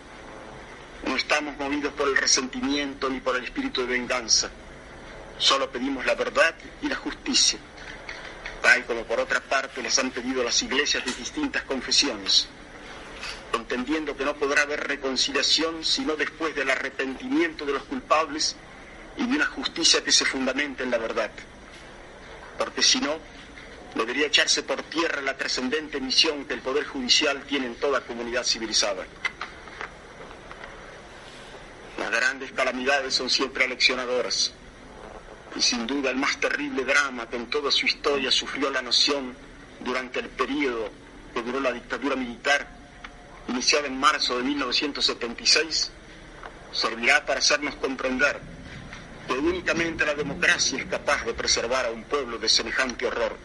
No 1.07 1.17
estamos 1.17 1.57
movidos 1.57 1.93
por 1.95 2.09
el 2.09 2.17
resentimiento 2.17 3.09
ni 3.09 3.21
por 3.21 3.37
el 3.37 3.45
espíritu 3.45 3.83
de 3.83 3.89
venganza. 3.89 4.51
Solo 5.39 5.71
pedimos 5.71 6.05
la 6.05 6.15
verdad 6.15 6.55
y 6.83 6.89
la 6.89 6.97
justicia, 6.97 7.59
tal 8.61 8.85
como 8.85 9.05
por 9.05 9.21
otra 9.21 9.41
parte 9.41 9.83
les 9.83 9.99
han 9.99 10.11
pedido 10.11 10.45
las 10.45 10.63
iglesias 10.63 11.05
de 11.05 11.13
distintas 11.13 11.63
confesiones, 11.63 12.47
entendiendo 13.55 14.15
que 14.15 14.25
no 14.25 14.37
podrá 14.37 14.63
haber 14.63 14.87
reconciliación 14.87 15.83
sino 15.83 16.15
después 16.17 16.55
del 16.55 16.71
arrepentimiento 16.71 17.65
de 17.65 17.73
los 17.73 17.85
culpables 17.85 18.55
y 19.17 19.27
de 19.27 19.37
una 19.37 19.47
justicia 19.47 20.05
que 20.05 20.13
se 20.13 20.27
fundamente 20.27 20.83
en 20.83 20.91
la 20.91 20.99
verdad. 20.99 21.31
Porque 22.59 22.83
si 22.83 23.01
no, 23.01 23.19
debería 23.95 24.27
echarse 24.27 24.63
por 24.63 24.83
tierra 24.83 25.23
la 25.23 25.39
trascendente 25.39 26.01
misión 26.01 26.45
que 26.45 26.55
el 26.55 26.61
Poder 26.61 26.85
Judicial 26.85 27.43
tiene 27.45 27.67
en 27.67 27.77
toda 27.77 28.03
comunidad 28.03 28.45
civilizada. 28.45 29.07
Las 32.01 32.11
grandes 32.11 32.51
calamidades 32.53 33.13
son 33.13 33.29
siempre 33.29 33.67
aleccionadoras. 33.67 34.55
Y 35.55 35.61
sin 35.61 35.87
duda 35.87 36.09
el 36.09 36.17
más 36.17 36.41
terrible 36.41 36.83
drama 36.83 37.29
que 37.29 37.37
en 37.37 37.51
toda 37.51 37.71
su 37.71 37.85
historia 37.85 38.31
sufrió 38.31 38.71
la 38.71 38.81
nación 38.81 39.37
durante 39.81 40.21
el 40.21 40.31
periodo 40.31 40.91
que 41.35 41.43
duró 41.43 41.61
la 41.61 41.73
dictadura 41.73 42.17
militar, 42.17 42.67
iniciada 43.49 43.87
en 43.87 44.01
marzo 44.01 44.39
de 44.39 44.45
1976, 44.45 45.91
servirá 46.73 47.27
para 47.27 47.41
hacernos 47.41 47.75
comprender 47.75 48.41
que 49.27 49.35
únicamente 49.35 50.07
la 50.07 50.15
democracia 50.15 50.79
es 50.79 50.87
capaz 50.87 51.27
de 51.27 51.35
preservar 51.35 51.85
a 51.85 51.91
un 51.91 52.05
pueblo 52.05 52.39
de 52.39 52.49
semejante 52.49 53.07
horror, 53.07 53.37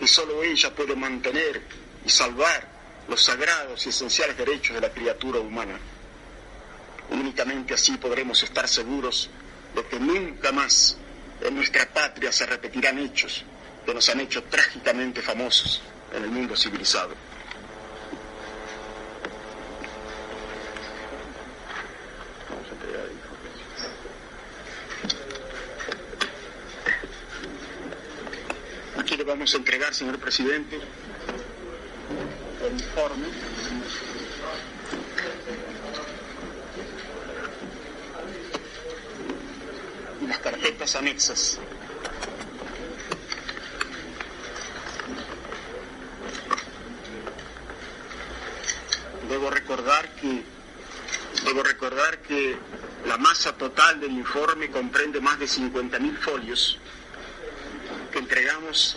y 0.00 0.06
solo 0.06 0.42
ella 0.42 0.74
puede 0.74 0.96
mantener 0.96 1.60
y 2.02 2.08
salvar 2.08 2.66
los 3.08 3.20
sagrados 3.22 3.84
y 3.84 3.90
esenciales 3.90 4.38
derechos 4.38 4.74
de 4.74 4.80
la 4.80 4.90
criatura 4.90 5.38
humana. 5.38 5.78
Únicamente 7.10 7.74
así 7.74 7.96
podremos 7.96 8.42
estar 8.42 8.68
seguros 8.68 9.30
de 9.74 9.84
que 9.84 9.98
nunca 9.98 10.52
más 10.52 10.96
en 11.40 11.54
nuestra 11.54 11.86
patria 11.86 12.32
se 12.32 12.46
repetirán 12.46 12.98
hechos 12.98 13.44
que 13.86 13.94
nos 13.94 14.08
han 14.08 14.20
hecho 14.20 14.42
trágicamente 14.44 15.22
famosos 15.22 15.80
en 16.14 16.24
el 16.24 16.30
mundo 16.30 16.56
civilizado. 16.56 17.14
Aquí 28.98 29.16
le 29.16 29.24
vamos 29.24 29.54
a 29.54 29.56
entregar, 29.56 29.94
señor 29.94 30.18
presidente, 30.18 30.78
el 32.66 32.72
informe 32.74 33.28
las 40.68 40.76
carpetas 40.76 40.96
anexas. 40.96 41.58
Debo 49.28 49.50
recordar 49.50 50.08
que 50.16 50.42
debo 51.44 51.62
recordar 51.62 52.18
que 52.18 52.56
la 53.06 53.16
masa 53.16 53.56
total 53.56 54.00
del 54.00 54.12
informe 54.12 54.70
comprende 54.70 55.20
más 55.20 55.38
de 55.38 55.46
50.000 55.46 56.18
folios 56.18 56.78
que 58.12 58.18
entregamos 58.18 58.96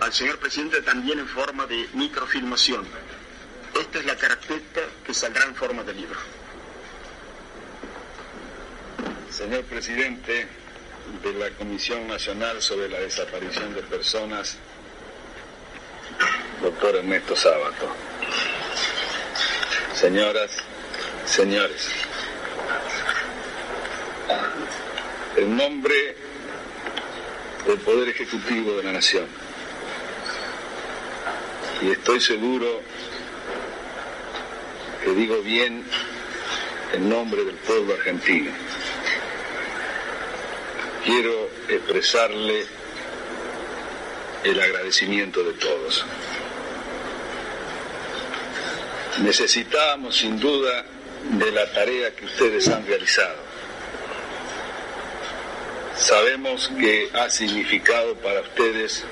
al 0.00 0.12
señor 0.12 0.38
presidente 0.38 0.82
también 0.82 1.18
en 1.18 1.28
forma 1.28 1.66
de 1.66 1.88
microfilmación. 1.94 2.86
Esta 3.78 3.98
es 3.98 4.06
la 4.06 4.16
carpeta 4.16 4.80
que 5.04 5.12
saldrá 5.12 5.44
en 5.44 5.54
forma 5.54 5.82
de 5.82 5.94
libro. 5.94 6.18
Señor 9.30 9.64
presidente 9.64 10.46
de 11.22 11.32
la 11.34 11.50
Comisión 11.50 12.06
Nacional 12.08 12.60
sobre 12.62 12.88
la 12.88 13.00
Desaparición 13.00 13.74
de 13.74 13.82
Personas, 13.82 14.56
doctor 16.62 16.96
Ernesto 16.96 17.36
Sábato. 17.36 17.88
Señoras, 19.94 20.50
señores, 21.26 21.88
en 25.36 25.56
nombre 25.56 26.16
del 27.66 27.78
Poder 27.78 28.08
Ejecutivo 28.08 28.76
de 28.76 28.82
la 28.84 28.92
Nación, 28.92 29.26
y 31.82 31.90
estoy 31.90 32.20
seguro 32.20 32.80
que 35.02 35.10
digo 35.10 35.42
bien 35.42 35.84
en 36.92 37.08
nombre 37.08 37.44
del 37.44 37.56
pueblo 37.56 37.94
argentino, 37.94 38.50
quiero 41.04 41.50
expresarle 41.68 42.64
el 44.42 44.60
agradecimiento 44.60 45.42
de 45.42 45.52
todos. 45.54 46.04
Necesitábamos 49.22 50.16
sin 50.16 50.40
duda 50.40 50.84
de 51.30 51.52
la 51.52 51.70
tarea 51.72 52.14
que 52.14 52.24
ustedes 52.24 52.68
han 52.68 52.86
realizado. 52.86 53.36
Sabemos 55.96 56.70
que 56.78 57.10
ha 57.14 57.30
significado 57.30 58.14
para 58.16 58.40
ustedes 58.40 59.04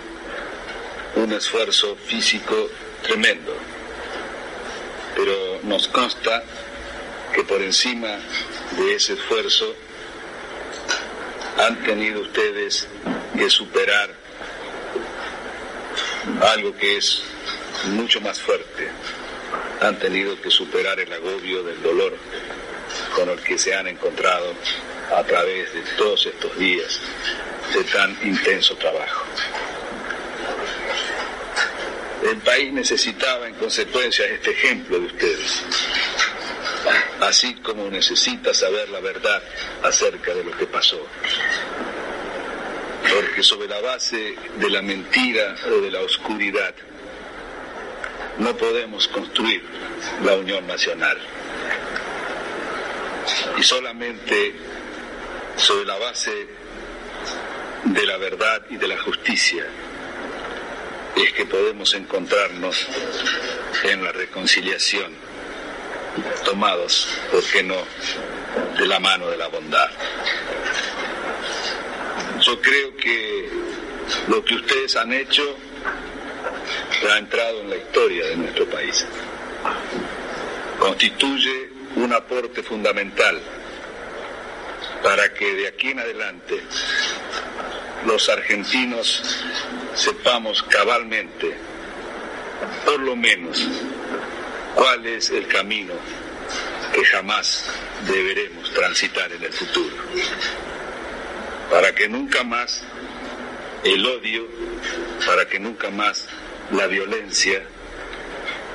un 1.14 1.32
esfuerzo 1.32 1.96
físico 2.06 2.70
tremendo, 3.02 3.54
pero 5.14 5.60
nos 5.62 5.88
consta 5.88 6.42
que 7.32 7.44
por 7.44 7.62
encima 7.62 8.18
de 8.76 8.94
ese 8.94 9.14
esfuerzo 9.14 9.74
han 11.58 11.82
tenido 11.84 12.20
ustedes 12.20 12.88
que 13.36 13.50
superar 13.50 14.10
algo 16.40 16.76
que 16.76 16.96
es 16.96 17.22
mucho 17.86 18.20
más 18.20 18.40
fuerte. 18.40 18.88
Han 19.80 19.98
tenido 19.98 20.40
que 20.40 20.50
superar 20.50 20.98
el 21.00 21.12
agobio 21.12 21.62
del 21.62 21.82
dolor 21.82 22.16
con 23.14 23.28
el 23.28 23.40
que 23.40 23.58
se 23.58 23.74
han 23.74 23.88
encontrado 23.88 24.54
a 25.14 25.22
través 25.24 25.72
de 25.72 25.82
todos 25.96 26.26
estos 26.26 26.56
días 26.58 27.00
de 27.74 27.84
tan 27.84 28.16
intenso 28.22 28.76
trabajo. 28.76 29.24
El 32.22 32.38
país 32.38 32.72
necesitaba 32.72 33.48
en 33.48 33.54
consecuencia 33.54 34.26
este 34.26 34.52
ejemplo 34.52 34.98
de 35.00 35.06
ustedes, 35.06 35.64
así 37.20 37.54
como 37.56 37.90
necesita 37.90 38.54
saber 38.54 38.88
la 38.90 39.00
verdad 39.00 39.42
acerca 39.82 40.32
de 40.32 40.44
lo 40.44 40.56
que 40.56 40.66
pasó. 40.66 41.04
Porque 43.32 43.44
sobre 43.44 43.66
la 43.66 43.80
base 43.80 44.36
de 44.58 44.68
la 44.68 44.82
mentira 44.82 45.56
o 45.64 45.80
de 45.80 45.90
la 45.90 46.02
oscuridad 46.02 46.74
no 48.36 48.54
podemos 48.54 49.08
construir 49.08 49.64
la 50.22 50.34
unión 50.34 50.66
nacional. 50.66 51.16
Y 53.56 53.62
solamente 53.62 54.52
sobre 55.56 55.86
la 55.86 55.96
base 55.96 56.46
de 57.84 58.04
la 58.04 58.18
verdad 58.18 58.66
y 58.68 58.76
de 58.76 58.88
la 58.88 58.98
justicia 58.98 59.64
es 61.16 61.32
que 61.32 61.46
podemos 61.46 61.94
encontrarnos 61.94 62.86
en 63.84 64.04
la 64.04 64.12
reconciliación, 64.12 65.10
tomados, 66.44 67.08
¿por 67.30 67.42
qué 67.44 67.62
no?, 67.62 67.82
de 68.78 68.86
la 68.86 69.00
mano 69.00 69.30
de 69.30 69.38
la 69.38 69.46
bondad. 69.48 69.88
Yo 72.52 72.60
creo 72.60 72.94
que 72.98 73.48
lo 74.28 74.44
que 74.44 74.56
ustedes 74.56 74.94
han 74.96 75.10
hecho 75.10 75.56
ha 77.10 77.16
entrado 77.16 77.62
en 77.62 77.70
la 77.70 77.76
historia 77.76 78.26
de 78.26 78.36
nuestro 78.36 78.66
país. 78.66 79.06
Constituye 80.78 81.70
un 81.96 82.12
aporte 82.12 82.62
fundamental 82.62 83.40
para 85.02 85.32
que 85.32 85.54
de 85.54 85.68
aquí 85.68 85.92
en 85.92 86.00
adelante 86.00 86.60
los 88.04 88.28
argentinos 88.28 89.22
sepamos 89.94 90.62
cabalmente, 90.64 91.56
por 92.84 93.00
lo 93.00 93.16
menos, 93.16 93.66
cuál 94.74 95.06
es 95.06 95.30
el 95.30 95.46
camino 95.46 95.94
que 96.92 97.02
jamás 97.02 97.64
deberemos 98.06 98.70
transitar 98.74 99.32
en 99.32 99.42
el 99.42 99.52
futuro, 99.54 99.96
para 101.70 101.94
que 101.94 102.08
nunca 102.08 102.42
más 102.44 102.82
el 103.84 104.06
odio, 104.06 104.46
para 105.26 105.46
que 105.46 105.58
nunca 105.58 105.90
más 105.90 106.28
la 106.70 106.86
violencia 106.86 107.62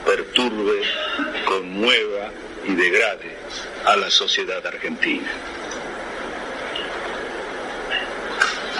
perturbe, 0.05 0.81
conmueva 1.45 2.31
y 2.65 2.73
degrade 2.73 3.37
a 3.85 3.95
la 3.95 4.09
sociedad 4.09 4.65
argentina. 4.65 5.29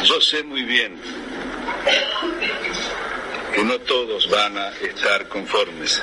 Yo 0.04 0.22
sé 0.22 0.44
muy 0.44 0.64
bien 0.64 0.96
que 3.54 3.64
no 3.64 3.80
todos 3.80 4.30
van 4.30 4.58
a 4.58 4.70
estar 4.70 5.28
conformes. 5.28 6.02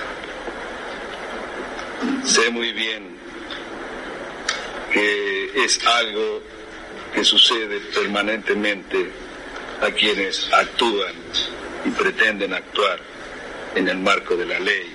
Sé 2.24 2.50
muy 2.50 2.72
bien 2.72 3.16
que 4.92 5.64
es 5.64 5.86
algo 5.86 6.42
que 7.14 7.24
sucede 7.24 7.80
permanentemente 7.94 9.10
a 9.80 9.90
quienes 9.92 10.52
actúan 10.52 11.14
y 11.84 11.90
pretenden 11.90 12.52
actuar 12.52 12.98
en 13.74 13.88
el 13.88 13.98
marco 13.98 14.36
de 14.36 14.46
la 14.46 14.58
ley, 14.58 14.92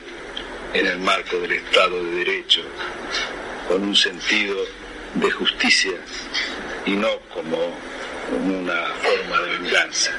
en 0.73 0.85
el 0.85 0.99
marco 0.99 1.39
del 1.39 1.53
Estado 1.53 2.03
de 2.03 2.11
Derecho, 2.11 2.61
con 3.67 3.83
un 3.83 3.95
sentido 3.95 4.57
de 5.15 5.31
justicia 5.31 5.93
y 6.85 6.91
no 6.91 7.19
como 7.33 7.73
una 8.45 8.85
forma 9.01 9.41
de 9.41 9.57
venganza. 9.59 10.11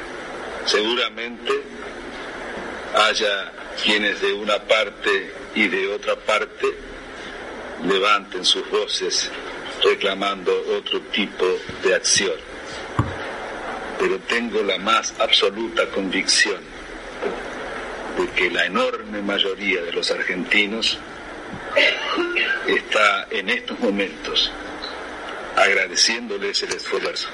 Seguramente 0.65 1.53
haya 2.95 3.53
quienes 3.83 4.21
de 4.21 4.33
una 4.33 4.59
parte 4.59 5.33
y 5.55 5.69
de 5.69 5.95
otra 5.95 6.17
parte 6.17 6.67
levanten 7.85 8.45
sus 8.45 8.69
voces 8.71 9.31
reclamando 9.83 10.53
otro 10.77 11.01
tipo 11.13 11.47
de 11.83 11.95
acción. 11.95 12.35
Pero 13.99 14.19
tengo 14.21 14.63
la 14.63 14.79
más 14.79 15.15
absoluta 15.19 15.87
convicción 15.91 16.61
de 18.19 18.29
que 18.31 18.51
la 18.51 18.67
enorme 18.67 19.23
mayoría 19.23 19.83
de 19.83 19.93
los 19.93 20.11
argentinos 20.11 20.99
está 22.67 23.27
en 23.31 23.51
estos 23.51 23.79
momentos 23.81 24.51
agradeciéndoles 25.57 26.63
el 26.63 26.71
esfuerzo 26.71 27.29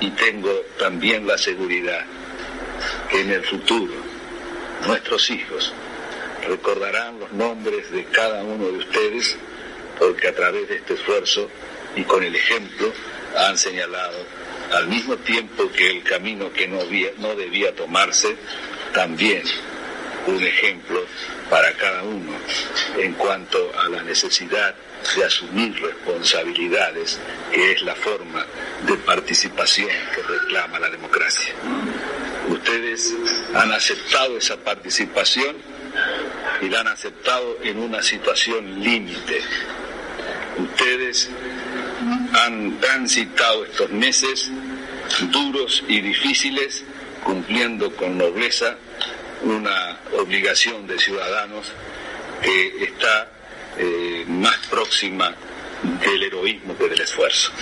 y 0.00 0.10
tengo 0.10 0.50
también 0.78 1.26
la 1.26 1.38
seguridad 1.38 2.04
que 3.10 3.20
en 3.20 3.30
el 3.30 3.44
futuro 3.44 3.94
nuestros 4.86 5.30
hijos 5.30 5.72
recordarán 6.48 7.20
los 7.20 7.32
nombres 7.32 7.90
de 7.92 8.04
cada 8.06 8.42
uno 8.42 8.64
de 8.66 8.78
ustedes 8.78 9.36
porque 10.02 10.26
a 10.26 10.34
través 10.34 10.68
de 10.68 10.76
este 10.76 10.94
esfuerzo 10.94 11.48
y 11.94 12.02
con 12.02 12.24
el 12.24 12.34
ejemplo 12.34 12.92
han 13.36 13.56
señalado 13.56 14.18
al 14.72 14.88
mismo 14.88 15.16
tiempo 15.18 15.70
que 15.70 15.90
el 15.90 16.02
camino 16.02 16.52
que 16.52 16.66
no, 16.66 16.84
debía 17.36 17.74
tomarse, 17.76 18.36
también 18.92 19.42
un 20.26 20.42
ejemplo 20.42 21.04
para 21.48 21.72
cada 21.74 22.02
uno 22.02 22.32
en 22.98 23.12
cuanto 23.14 23.70
a 23.78 23.88
la 23.90 24.02
necesidad 24.02 24.74
de 25.14 25.24
asumir 25.24 25.80
responsabilidades, 25.80 27.20
que 27.52 27.72
es 27.72 27.82
la 27.82 27.94
forma 27.94 28.44
de 28.86 28.96
participación 28.96 29.88
que 30.14 30.22
reclama 30.22 30.80
la 30.80 30.90
democracia. 30.90 31.54
Ustedes 32.48 33.14
han 33.54 33.70
aceptado 33.72 34.36
esa 34.36 34.56
participación 34.56 35.56
y 36.60 36.68
la 36.68 36.80
han 36.80 36.88
aceptado 36.88 37.58
en 37.62 37.78
una 37.78 38.02
situación 38.02 38.82
límite. 38.82 39.40
Ustedes 40.58 41.30
han 42.32 42.78
transitado 42.80 43.64
estos 43.64 43.90
meses 43.90 44.50
duros 45.30 45.84
y 45.88 46.00
difíciles 46.00 46.84
cumpliendo 47.24 47.94
con 47.94 48.18
nobleza 48.18 48.76
una 49.42 49.98
obligación 50.18 50.86
de 50.86 50.98
ciudadanos 50.98 51.72
que 52.42 52.84
está 52.84 53.30
eh, 53.78 54.24
más 54.28 54.58
próxima 54.68 55.34
del 56.04 56.22
heroísmo 56.22 56.76
que 56.76 56.88
del 56.88 57.00
esfuerzo. 57.00 57.52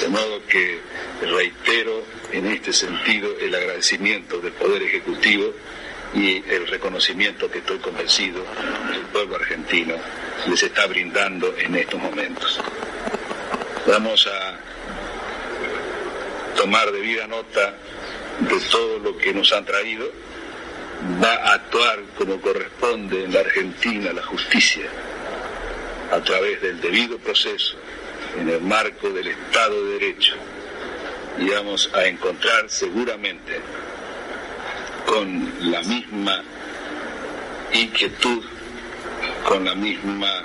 De 0.00 0.08
modo 0.08 0.44
que 0.46 0.80
reitero 1.20 2.04
en 2.32 2.46
este 2.46 2.72
sentido 2.72 3.36
el 3.40 3.54
agradecimiento 3.54 4.38
del 4.38 4.52
Poder 4.52 4.82
Ejecutivo 4.82 5.52
y 6.14 6.36
el 6.48 6.66
reconocimiento 6.66 7.50
que 7.50 7.58
estoy 7.58 7.78
convencido 7.78 8.44
el 8.92 9.00
pueblo 9.06 9.36
argentino 9.36 9.94
les 10.46 10.62
está 10.62 10.86
brindando 10.86 11.54
en 11.56 11.74
estos 11.76 12.00
momentos. 12.00 12.60
Vamos 13.86 14.26
a 14.26 14.58
tomar 16.56 16.90
debida 16.92 17.26
nota 17.26 17.74
de 18.40 18.60
todo 18.70 18.98
lo 18.98 19.16
que 19.16 19.32
nos 19.32 19.52
han 19.52 19.64
traído 19.64 20.10
va 21.22 21.34
a 21.34 21.54
actuar 21.54 22.00
como 22.16 22.40
corresponde 22.40 23.24
en 23.24 23.32
la 23.32 23.40
Argentina 23.40 24.12
la 24.12 24.22
justicia, 24.22 24.86
a 26.12 26.20
través 26.20 26.60
del 26.62 26.80
debido 26.80 27.18
proceso, 27.18 27.76
en 28.38 28.48
el 28.48 28.60
marco 28.60 29.10
del 29.10 29.28
Estado 29.28 29.84
de 29.84 29.98
Derecho, 29.98 30.34
y 31.38 31.48
vamos 31.48 31.90
a 31.94 32.04
encontrar 32.06 32.68
seguramente 32.68 33.60
con 35.06 35.52
la 35.70 35.82
misma 35.82 36.42
inquietud, 37.72 38.44
con 39.46 39.64
la 39.64 39.74
misma 39.74 40.44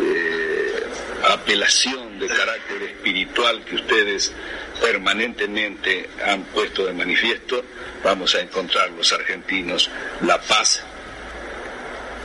eh, 0.00 0.82
apelación 1.30 2.18
de 2.18 2.28
carácter 2.28 2.82
espiritual 2.82 3.64
que 3.64 3.76
ustedes 3.76 4.32
permanentemente 4.80 6.08
han 6.24 6.44
puesto 6.44 6.86
de 6.86 6.92
manifiesto, 6.92 7.64
vamos 8.02 8.34
a 8.34 8.40
encontrar 8.40 8.90
los 8.90 9.12
argentinos 9.12 9.90
la 10.22 10.40
paz 10.40 10.82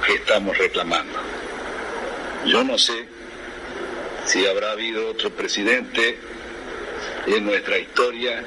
que 0.05 0.13
estamos 0.15 0.57
reclamando. 0.57 1.19
Yo 2.45 2.63
no 2.63 2.77
sé 2.77 3.07
si 4.25 4.45
habrá 4.45 4.71
habido 4.71 5.09
otro 5.09 5.31
presidente 5.31 6.17
en 7.27 7.45
nuestra 7.45 7.77
historia 7.77 8.43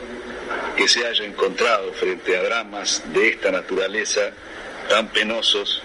que 0.77 0.88
se 0.88 1.07
haya 1.07 1.25
encontrado 1.25 1.92
frente 1.92 2.37
a 2.37 2.42
dramas 2.42 3.03
de 3.12 3.29
esta 3.29 3.51
naturaleza 3.51 4.31
tan 4.88 5.09
penosos, 5.09 5.83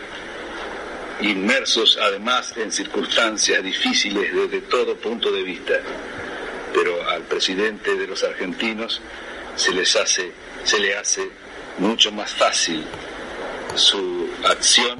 inmersos 1.23 1.97
además 2.01 2.53
en 2.57 2.71
circunstancias 2.71 3.63
difíciles 3.63 4.33
desde 4.33 4.61
todo 4.61 4.95
punto 4.95 5.31
de 5.31 5.43
vista 5.43 5.79
pero 6.73 7.07
al 7.09 7.21
presidente 7.23 7.95
de 7.95 8.07
los 8.07 8.23
argentinos 8.23 9.01
se 9.55 9.71
les 9.71 9.95
hace, 9.95 10.31
se 10.63 10.79
le 10.79 10.97
hace 10.97 11.29
mucho 11.77 12.11
más 12.11 12.31
fácil 12.33 12.83
su 13.75 14.29
acción 14.43 14.99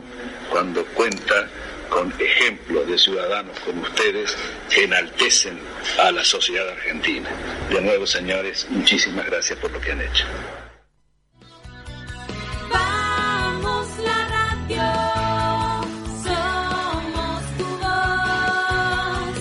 cuando 0.50 0.86
cuenta 0.88 1.50
con 1.90 2.14
ejemplos 2.20 2.88
de 2.88 2.98
ciudadanos 2.98 3.60
como 3.60 3.82
ustedes 3.84 4.36
que 4.70 4.86
enaltecen 4.86 5.60
a 6.00 6.12
la 6.12 6.24
sociedad 6.24 6.68
argentina. 6.70 7.30
De 7.70 7.82
nuevo, 7.82 8.08
señores, 8.08 8.66
muchísimas 8.70 9.26
gracias 9.26 9.60
por 9.60 9.72
lo 9.72 9.80
que 9.80 9.92
han 9.92 10.02
hecho. 10.02 10.26